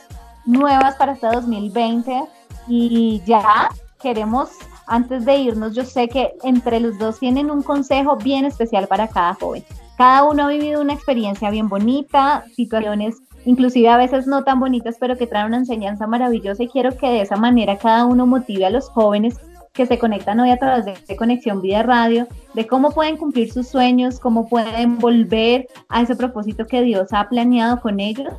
nuevas 0.50 0.96
para 0.96 1.12
este 1.12 1.26
2020 1.28 2.24
y 2.68 3.22
ya 3.24 3.70
queremos, 4.00 4.50
antes 4.86 5.24
de 5.24 5.36
irnos, 5.36 5.74
yo 5.74 5.84
sé 5.84 6.08
que 6.08 6.32
entre 6.42 6.80
los 6.80 6.98
dos 6.98 7.18
tienen 7.18 7.50
un 7.50 7.62
consejo 7.62 8.16
bien 8.16 8.44
especial 8.44 8.86
para 8.88 9.08
cada 9.08 9.34
joven. 9.34 9.64
Cada 9.96 10.24
uno 10.24 10.44
ha 10.44 10.48
vivido 10.48 10.80
una 10.80 10.94
experiencia 10.94 11.50
bien 11.50 11.68
bonita, 11.68 12.44
situaciones 12.54 13.16
inclusive 13.44 13.88
a 13.88 13.96
veces 13.96 14.26
no 14.26 14.44
tan 14.44 14.60
bonitas, 14.60 14.96
pero 15.00 15.16
que 15.16 15.26
traen 15.26 15.46
una 15.46 15.58
enseñanza 15.58 16.06
maravillosa 16.06 16.62
y 16.62 16.68
quiero 16.68 16.96
que 16.96 17.08
de 17.08 17.22
esa 17.22 17.36
manera 17.36 17.78
cada 17.78 18.04
uno 18.04 18.26
motive 18.26 18.66
a 18.66 18.70
los 18.70 18.88
jóvenes 18.90 19.38
que 19.72 19.86
se 19.86 19.98
conectan 19.98 20.40
hoy 20.40 20.50
a 20.50 20.58
través 20.58 20.84
de 21.06 21.16
Conexión 21.16 21.62
Vida 21.62 21.82
Radio, 21.82 22.26
de 22.54 22.66
cómo 22.66 22.90
pueden 22.90 23.16
cumplir 23.16 23.52
sus 23.52 23.68
sueños, 23.68 24.18
cómo 24.18 24.48
pueden 24.48 24.98
volver 24.98 25.68
a 25.88 26.02
ese 26.02 26.16
propósito 26.16 26.66
que 26.66 26.82
Dios 26.82 27.12
ha 27.12 27.28
planeado 27.28 27.80
con 27.80 28.00
ellos 28.00 28.32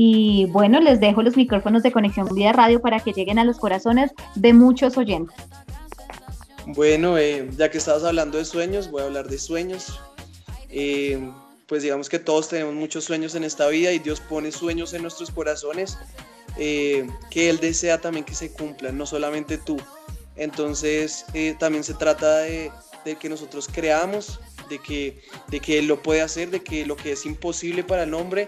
Y 0.00 0.44
bueno, 0.52 0.78
les 0.78 1.00
dejo 1.00 1.22
los 1.22 1.36
micrófonos 1.36 1.82
de 1.82 1.90
Conexión 1.90 2.28
Vida 2.32 2.52
Radio 2.52 2.80
para 2.80 3.00
que 3.00 3.12
lleguen 3.12 3.40
a 3.40 3.44
los 3.44 3.58
corazones 3.58 4.12
de 4.36 4.52
muchos 4.52 4.96
oyentes. 4.96 5.36
Bueno, 6.66 7.18
eh, 7.18 7.50
ya 7.56 7.68
que 7.68 7.78
estabas 7.78 8.04
hablando 8.04 8.38
de 8.38 8.44
sueños, 8.44 8.92
voy 8.92 9.02
a 9.02 9.06
hablar 9.06 9.26
de 9.26 9.40
sueños. 9.40 9.98
Eh, 10.70 11.18
pues 11.66 11.82
digamos 11.82 12.08
que 12.08 12.20
todos 12.20 12.48
tenemos 12.48 12.76
muchos 12.76 13.06
sueños 13.06 13.34
en 13.34 13.42
esta 13.42 13.66
vida 13.66 13.90
y 13.90 13.98
Dios 13.98 14.20
pone 14.20 14.52
sueños 14.52 14.94
en 14.94 15.02
nuestros 15.02 15.32
corazones 15.32 15.98
eh, 16.58 17.04
que 17.28 17.50
Él 17.50 17.58
desea 17.58 18.00
también 18.00 18.24
que 18.24 18.36
se 18.36 18.52
cumplan, 18.52 18.96
no 18.96 19.04
solamente 19.04 19.58
tú. 19.58 19.78
Entonces 20.36 21.24
también 21.58 21.82
se 21.82 21.94
trata 21.94 22.38
de, 22.38 22.70
de, 23.04 23.16
que 23.16 23.28
nosotros 23.28 23.66
creamos, 23.66 24.38
de 24.70 24.78
que, 24.78 25.20
de 25.48 25.58
que 25.58 25.80
Él 25.80 25.88
lo 25.88 26.00
puede 26.04 26.20
hacer, 26.20 26.50
de 26.50 26.62
que 26.62 26.86
lo 26.86 26.94
que 26.94 27.10
es 27.10 27.26
imposible 27.26 27.82
para 27.82 28.04
el 28.04 28.14
hombre 28.14 28.46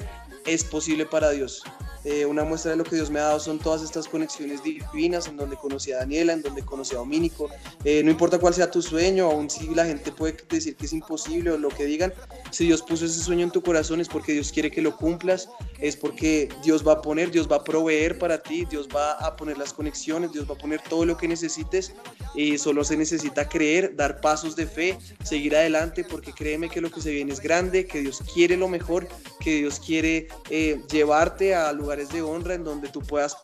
es 0.54 0.64
posible 0.64 1.06
para 1.06 1.30
Dios. 1.30 1.62
Eh, 2.04 2.24
una 2.24 2.44
muestra 2.44 2.70
de 2.70 2.78
lo 2.78 2.84
que 2.84 2.96
Dios 2.96 3.10
me 3.10 3.20
ha 3.20 3.24
dado 3.24 3.40
son 3.40 3.58
todas 3.58 3.82
estas 3.82 4.08
conexiones 4.08 4.62
divinas 4.62 5.28
en 5.28 5.36
donde 5.36 5.56
conocí 5.56 5.92
a 5.92 5.98
Daniela, 5.98 6.32
en 6.32 6.40
donde 6.40 6.62
conocí 6.62 6.94
a 6.94 6.98
Domínico. 6.98 7.50
Eh, 7.84 8.02
no 8.02 8.10
importa 8.10 8.38
cuál 8.38 8.54
sea 8.54 8.70
tu 8.70 8.80
sueño, 8.80 9.26
aun 9.30 9.50
si 9.50 9.72
la 9.74 9.84
gente 9.84 10.10
puede 10.10 10.36
decir 10.48 10.76
que 10.76 10.86
es 10.86 10.92
imposible 10.94 11.50
o 11.50 11.58
lo 11.58 11.68
que 11.68 11.84
digan, 11.84 12.12
si 12.50 12.64
Dios 12.66 12.80
puso 12.82 13.04
ese 13.04 13.20
sueño 13.20 13.44
en 13.44 13.50
tu 13.50 13.62
corazón 13.62 14.00
es 14.00 14.08
porque 14.08 14.32
Dios 14.32 14.50
quiere 14.50 14.70
que 14.70 14.80
lo 14.80 14.96
cumplas, 14.96 15.50
es 15.78 15.94
porque 15.94 16.48
Dios 16.64 16.86
va 16.86 16.94
a 16.94 17.02
poner, 17.02 17.30
Dios 17.30 17.50
va 17.50 17.56
a 17.56 17.64
proveer 17.64 18.18
para 18.18 18.42
ti, 18.42 18.64
Dios 18.64 18.88
va 18.94 19.12
a 19.12 19.36
poner 19.36 19.58
las 19.58 19.74
conexiones, 19.74 20.32
Dios 20.32 20.48
va 20.48 20.54
a 20.54 20.58
poner 20.58 20.80
todo 20.88 21.04
lo 21.04 21.18
que 21.18 21.28
necesites 21.28 21.92
y 22.34 22.58
solo 22.58 22.84
se 22.84 22.96
necesita 22.96 23.48
creer, 23.48 23.96
dar 23.96 24.20
pasos 24.20 24.56
de 24.56 24.66
fe, 24.66 24.98
seguir 25.24 25.56
adelante 25.56 26.04
porque 26.04 26.32
créeme 26.32 26.68
que 26.68 26.80
lo 26.80 26.90
que 26.90 27.00
se 27.00 27.10
viene 27.10 27.32
es 27.32 27.40
grande, 27.40 27.86
que 27.86 28.00
Dios 28.00 28.22
quiere 28.32 28.56
lo 28.56 28.68
mejor, 28.68 29.08
que 29.40 29.56
Dios 29.56 29.80
quiere 29.80 30.28
eh, 30.50 30.80
llevarte 30.90 31.54
a 31.54 31.72
lugar 31.72 32.06
de 32.06 32.22
honra 32.22 32.54
en 32.54 32.64
donde 32.64 32.88
tú 32.88 33.00
puedas 33.00 33.36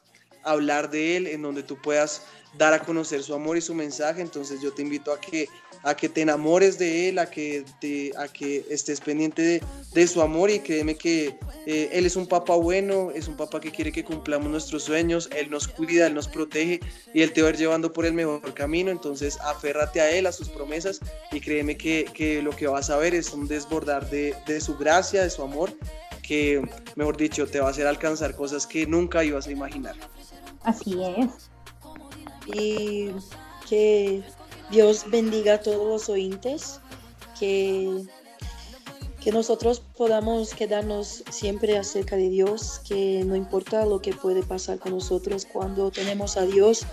hablar 0.45 0.90
de 0.90 1.16
Él, 1.16 1.26
en 1.26 1.43
donde 1.43 1.62
tú 1.62 1.76
puedas 1.83 2.23
dar 2.57 2.73
a 2.75 2.81
conocer 2.81 3.23
su 3.23 3.35
amor 3.35 3.57
y 3.57 3.61
su 3.61 3.75
mensaje. 3.75 4.21
Entonces 4.21 4.61
yo 4.61 4.73
te 4.73 4.83
invito 4.83 5.13
a 5.13 5.21
que, 5.21 5.49
a 5.83 5.97
que 5.97 6.09
te 6.09 6.23
enamores 6.23 6.79
de 6.79 7.09
Él, 7.09 7.19
a 7.19 7.31
que, 7.31 7.65
te, 7.81 8.13
a 8.17 8.29
que 8.29 8.65
estés 8.71 9.01
pendiente 9.01 9.61
de, 9.93 10.07
su 10.07 10.23
amor 10.23 10.51
y 10.51 10.61
créeme 10.61 10.95
que 10.95 11.39
eh, 11.67 11.89
Él 11.93 12.07
es 12.07 12.17
un 12.17 12.27
papá 12.27 12.55
bueno, 12.55 13.11
es 13.11 13.29
un 13.29 13.37
papá 13.37 13.61
que 13.61 13.71
quiere 13.71 13.93
que 13.93 14.05
cumplamos 14.05 14.49
nuestros 14.49 14.85
sueños, 14.85 15.29
Él 15.35 15.51
nos 15.51 15.69
cuida, 15.69 16.07
Él 16.07 16.15
nos 16.15 16.29
protege 16.29 16.81
y 17.13 17.23
Él 17.23 17.33
te 17.33 17.43
va 17.43 17.49
a 17.49 17.51
ir 17.51 17.57
llevando 17.57 17.93
por 17.93 18.07
el 18.07 18.13
mejor 18.13 18.55
camino. 18.55 18.91
Entonces 18.91 19.39
aférrate 19.41 20.01
a 20.01 20.11
Él, 20.11 20.27
a 20.27 20.33
sus 20.33 20.49
promesas 20.49 21.01
y 21.33 21.41
créeme 21.41 21.77
que, 21.77 22.07
que 22.15 22.43
lo 22.43 22.51
que 22.51 22.67
vas 22.67 22.91
a 22.91 22.97
ver 22.97 23.15
es 23.15 23.33
un 23.33 23.49
desbordar 23.49 24.09
de, 24.11 24.35
de 24.47 24.61
su 24.61 24.77
gracia, 24.77 25.23
de 25.23 25.31
su 25.31 25.43
amor 25.43 25.73
que, 26.27 26.61
mejor 26.97 27.17
dicho, 27.17 27.47
te 27.47 27.61
va 27.61 27.69
a 27.69 27.71
hacer 27.71 27.87
alcanzar 27.87 28.35
cosas 28.35 28.67
que 28.67 28.87
nunca 28.87 29.23
ibas 29.23 29.47
a 29.47 29.53
imaginar. 29.53 29.95
Así 30.65 31.01
es. 31.03 31.51
Y 32.47 33.11
que 33.69 34.23
Dios 34.71 35.05
bendiga 35.11 35.55
a 35.55 35.61
todos 35.61 35.87
los 35.87 36.09
oyentes, 36.09 36.81
que, 37.38 38.05
que 39.23 39.33
nosotros 39.33 39.83
podamos 39.97 40.55
quedarnos 40.55 41.25
siempre 41.31 41.79
acerca 41.79 42.16
de 42.16 42.29
Dios, 42.29 42.81
que 42.88 43.25
no 43.25 43.37
importa 43.37 43.87
lo 43.87 44.01
que 44.01 44.12
puede 44.12 44.42
pasar 44.42 44.79
con 44.79 44.92
nosotros, 44.92 45.47
cuando 45.53 45.90
tenemos 45.90 46.37
a 46.37 46.47
Dios, 46.47 46.87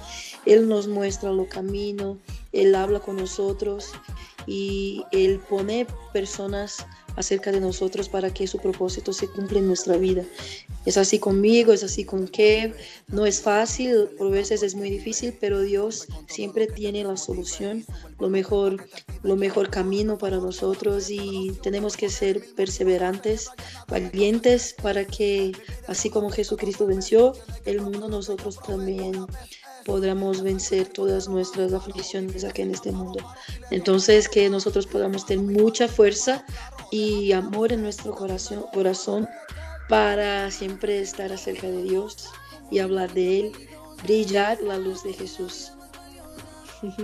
Él 0.45 0.67
nos 0.67 0.87
muestra 0.87 1.31
los 1.31 1.47
caminos, 1.47 2.17
Él 2.51 2.75
habla 2.75 2.99
con 2.99 3.17
nosotros 3.17 3.91
y 4.45 5.03
Él 5.11 5.39
pone 5.49 5.87
personas 6.11 6.85
acerca 7.15 7.51
de 7.51 7.59
nosotros 7.59 8.09
para 8.09 8.33
que 8.33 8.47
su 8.47 8.57
propósito 8.57 9.13
se 9.13 9.27
cumpla 9.27 9.59
en 9.59 9.67
nuestra 9.67 9.97
vida. 9.97 10.23
Es 10.85 10.97
así 10.97 11.19
conmigo, 11.19 11.73
es 11.73 11.83
así 11.83 12.03
con 12.03 12.27
Kev. 12.27 12.75
No 13.07 13.25
es 13.25 13.41
fácil, 13.41 14.09
por 14.17 14.31
veces 14.31 14.63
es 14.63 14.75
muy 14.75 14.89
difícil, 14.89 15.35
pero 15.39 15.61
Dios 15.61 16.07
siempre 16.27 16.67
tiene 16.67 17.03
la 17.03 17.17
solución, 17.17 17.85
lo 18.19 18.29
mejor, 18.29 18.87
lo 19.21 19.35
mejor 19.35 19.69
camino 19.69 20.17
para 20.17 20.37
nosotros 20.37 21.09
y 21.09 21.53
tenemos 21.61 21.95
que 21.95 22.09
ser 22.09 22.43
perseverantes, 22.55 23.49
valientes 23.87 24.75
para 24.81 25.05
que 25.05 25.53
así 25.87 26.09
como 26.09 26.29
Jesucristo 26.29 26.85
venció 26.85 27.33
el 27.65 27.81
mundo, 27.81 28.09
nosotros 28.09 28.59
también 28.65 29.25
podamos 29.85 30.41
vencer 30.41 30.87
todas 30.87 31.27
nuestras 31.27 31.73
aflicciones 31.73 32.43
aquí 32.43 32.61
en 32.61 32.71
este 32.71 32.91
mundo. 32.91 33.19
Entonces, 33.69 34.29
que 34.29 34.49
nosotros 34.49 34.87
podamos 34.87 35.25
tener 35.25 35.45
mucha 35.45 35.87
fuerza 35.87 36.45
y 36.93 37.31
amor 37.31 37.73
en 37.73 37.81
nuestro 37.81 38.13
corazón, 38.13 38.65
corazón 38.71 39.27
para 39.89 40.51
siempre 40.51 40.99
estar 40.99 41.33
acerca 41.33 41.65
de 41.65 41.81
Dios 41.81 42.29
y 42.69 42.77
hablar 42.77 43.11
de 43.13 43.39
Él, 43.39 43.51
brillar 44.03 44.59
la 44.61 44.77
luz 44.77 45.03
de 45.03 45.13
Jesús. 45.13 45.71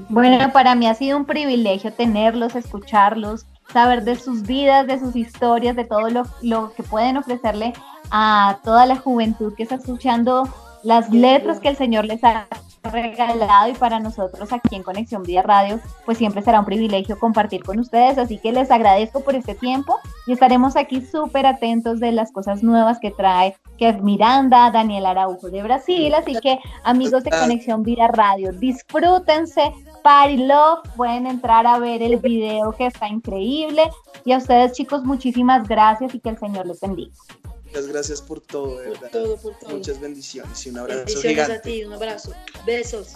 Bueno, 0.10 0.54
para 0.54 0.76
mí 0.76 0.86
ha 0.86 0.94
sido 0.94 1.18
un 1.18 1.26
privilegio 1.26 1.92
tenerlos, 1.92 2.56
escucharlos, 2.56 3.48
saber 3.74 4.04
de 4.04 4.16
sus 4.16 4.44
vidas, 4.44 4.86
de 4.86 5.00
sus 5.00 5.16
historias, 5.16 5.76
de 5.76 5.86
todo 5.86 6.08
lo, 6.12 6.24
lo 6.44 6.72
que 6.74 6.84
pueden 6.84 7.18
ofrecerle 7.18 7.74
a 8.12 8.60
toda 8.64 8.86
la 8.86 8.96
juventud 8.96 9.56
que 9.56 9.64
está 9.64 9.76
escuchando 9.76 10.48
las 10.84 11.10
letras 11.10 11.60
que 11.60 11.70
el 11.70 11.78
Señor 11.78 12.06
les 12.06 12.24
ha 12.24 12.48
regalado 12.84 13.70
y 13.70 13.74
para 13.74 14.00
nosotros 14.00 14.52
aquí 14.54 14.76
en 14.76 14.84
Conexión 14.84 15.24
Vida 15.24 15.42
Radio, 15.42 15.80
pues 16.06 16.18
siempre 16.18 16.42
será 16.42 16.60
un 16.60 16.66
privilegio 16.66 17.20
compartir 17.20 17.64
con 17.64 17.80
ustedes, 17.80 18.18
así 18.18 18.38
que 18.38 18.52
les 18.52 18.72
agradezco 18.72 19.22
por 19.22 19.36
este 19.36 19.56
tiempo 19.56 19.98
y 20.28 20.34
estaremos 20.34 20.76
aquí 20.76 21.02
súper 21.02 21.46
atentos 21.46 22.00
de 22.00 22.12
las 22.12 22.32
cosas 22.32 22.64
nuevas 22.64 23.00
que 23.00 23.12
trae 23.12 23.56
Kev 23.78 24.02
Miranda, 24.02 24.72
Daniel 24.72 25.06
Araujo 25.06 25.50
de 25.50 25.64
Brasil, 25.64 26.14
así 26.14 26.36
que 26.42 26.60
amigos 26.84 27.24
de 27.24 27.32
Conexión 27.32 27.84
Vida 27.84 28.08
Radio, 28.08 28.52
disfrútense, 28.54 29.72
Party 30.04 30.38
Love, 30.38 30.80
pueden 30.96 31.28
entrar 31.28 31.68
a 31.68 31.80
ver 31.80 32.02
el 32.02 32.18
video 32.18 32.72
que 32.74 32.88
está 32.88 33.08
increíble 33.08 33.90
y 34.26 34.32
a 34.32 34.38
ustedes 34.38 34.74
chicos 34.74 35.04
muchísimas 35.04 35.68
gracias 35.68 36.14
y 36.16 36.20
que 36.20 36.30
el 36.30 36.38
Señor 36.38 36.68
les 36.68 36.80
bendiga. 36.80 37.14
Muchas 37.70 37.88
gracias 37.88 38.22
por 38.22 38.42
todo, 38.42 38.80
de 38.80 38.90
verdad. 38.90 39.10
Todo, 39.12 39.38
por 39.38 39.58
todo. 39.58 39.70
Muchas 39.72 40.00
bendiciones 40.00 40.66
y 40.66 40.70
un 40.70 40.80
abrazo 40.80 41.00
bendiciones 41.00 41.32
gigante. 41.32 41.54
a 41.54 41.62
ti, 41.62 41.84
un 41.86 41.94
abrazo. 41.94 42.34
Besos. 42.66 43.14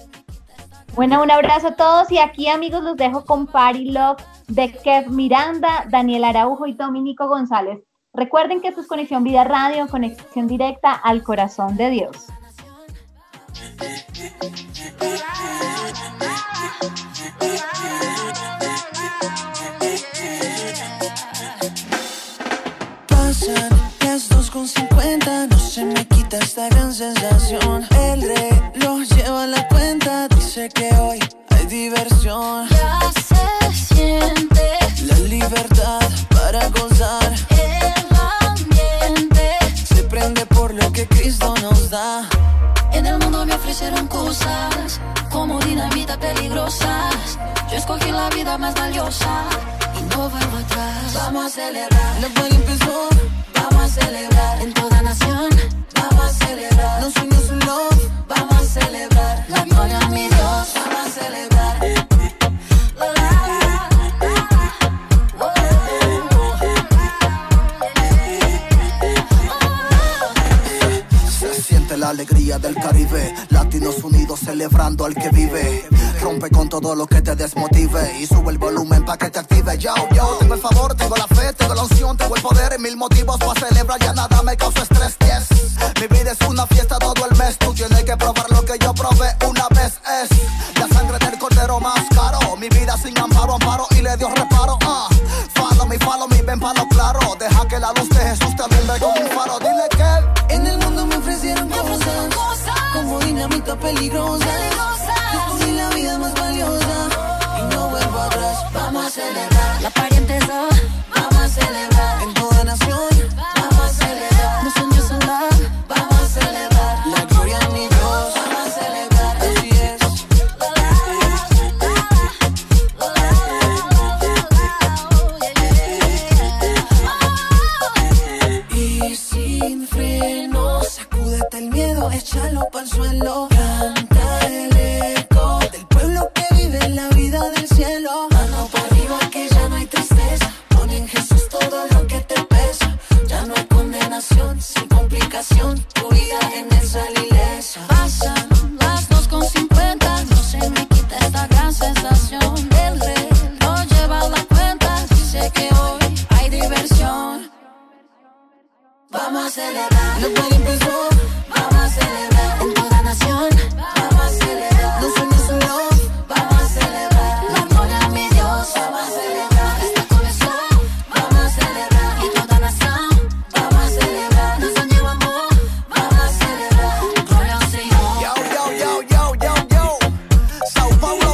Bueno, 0.95 1.23
un 1.23 1.31
abrazo 1.31 1.69
a 1.69 1.75
todos 1.75 2.11
y 2.11 2.19
aquí 2.19 2.47
amigos 2.47 2.83
los 2.83 2.95
dejo 2.95 3.25
con 3.25 3.47
Party 3.47 3.85
Love 3.85 4.21
de 4.47 4.71
Kev 4.71 5.09
Miranda, 5.09 5.87
Daniel 5.89 6.23
Araujo 6.23 6.67
y 6.67 6.73
Dominico 6.73 7.27
González. 7.27 7.79
Recuerden 8.13 8.61
que 8.61 8.67
esto 8.67 8.81
es 8.81 8.87
Conexión 8.87 9.23
Vida 9.23 9.43
Radio, 9.43 9.87
conexión 9.87 10.47
directa 10.47 10.91
al 10.93 11.23
corazón 11.23 11.75
de 11.77 11.89
Dios. 11.89 12.15
sensación. 27.53 27.87
El 27.91 28.21
reloj 28.21 29.01
lleva 29.15 29.47
la 29.47 29.67
cuenta, 29.67 30.27
dice 30.29 30.69
que 30.69 30.89
hoy 30.95 31.19
hay 31.49 31.65
diversión. 31.65 32.67
Ya 32.69 32.99
se 33.27 33.95
siente 33.95 34.77
La 35.05 35.17
libertad 35.19 35.99
para 36.29 36.69
gozar 36.69 37.33
el 37.49 38.17
ambiente. 38.47 39.57
se 39.85 40.03
prende 40.03 40.45
por 40.45 40.73
lo 40.73 40.91
que 40.91 41.07
Cristo 41.07 41.53
nos 41.61 41.89
da. 41.89 42.27
En 42.93 43.05
el 43.05 43.17
mundo 43.19 43.45
me 43.45 43.53
ofrecieron 43.53 44.07
cosas 44.07 44.99
como 45.31 45.59
dinamita 45.59 46.17
peligrosas. 46.19 47.37
Yo 47.71 47.77
escogí 47.77 48.11
la 48.11 48.29
vida 48.29 48.57
más 48.57 48.73
valiosa 48.75 49.45
y 49.99 50.03
no 50.15 50.29
vuelvo 50.29 50.57
atrás. 50.57 51.13
Vamos 51.15 51.45
a 51.45 51.49
celebrar, 51.49 52.21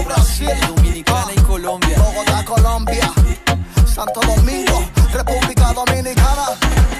Brasil, 0.05 0.49
Dominicana 0.75 1.31
y 1.35 1.39
Colombia, 1.41 1.97
Bogotá, 1.99 2.45
Colombia, 2.45 3.11
Santo 3.85 4.21
Domingo, 4.21 4.83
República 5.11 5.73
Dominicana, 5.73 6.47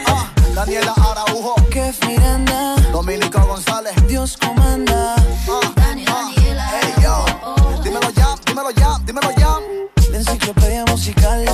ah, 0.08 0.30
Daniela 0.54 0.94
Araujo, 0.94 1.56
que 1.72 1.94
Miranda, 2.08 2.76
Dominico 2.92 3.40
González, 3.42 3.94
Dios 4.08 4.38
comanda, 4.38 5.16
Daniela, 5.76 6.12
Daniela 6.14 6.70
hey, 6.82 6.94
yo. 7.02 7.26
dímelo 7.84 8.10
ya, 8.12 8.36
dímelo 8.46 8.72
ya, 8.72 9.00
dímelo 9.06 9.32
ya, 9.38 9.60
la 10.12 10.18
enciclopedia 10.18 10.86
musical 10.86 11.49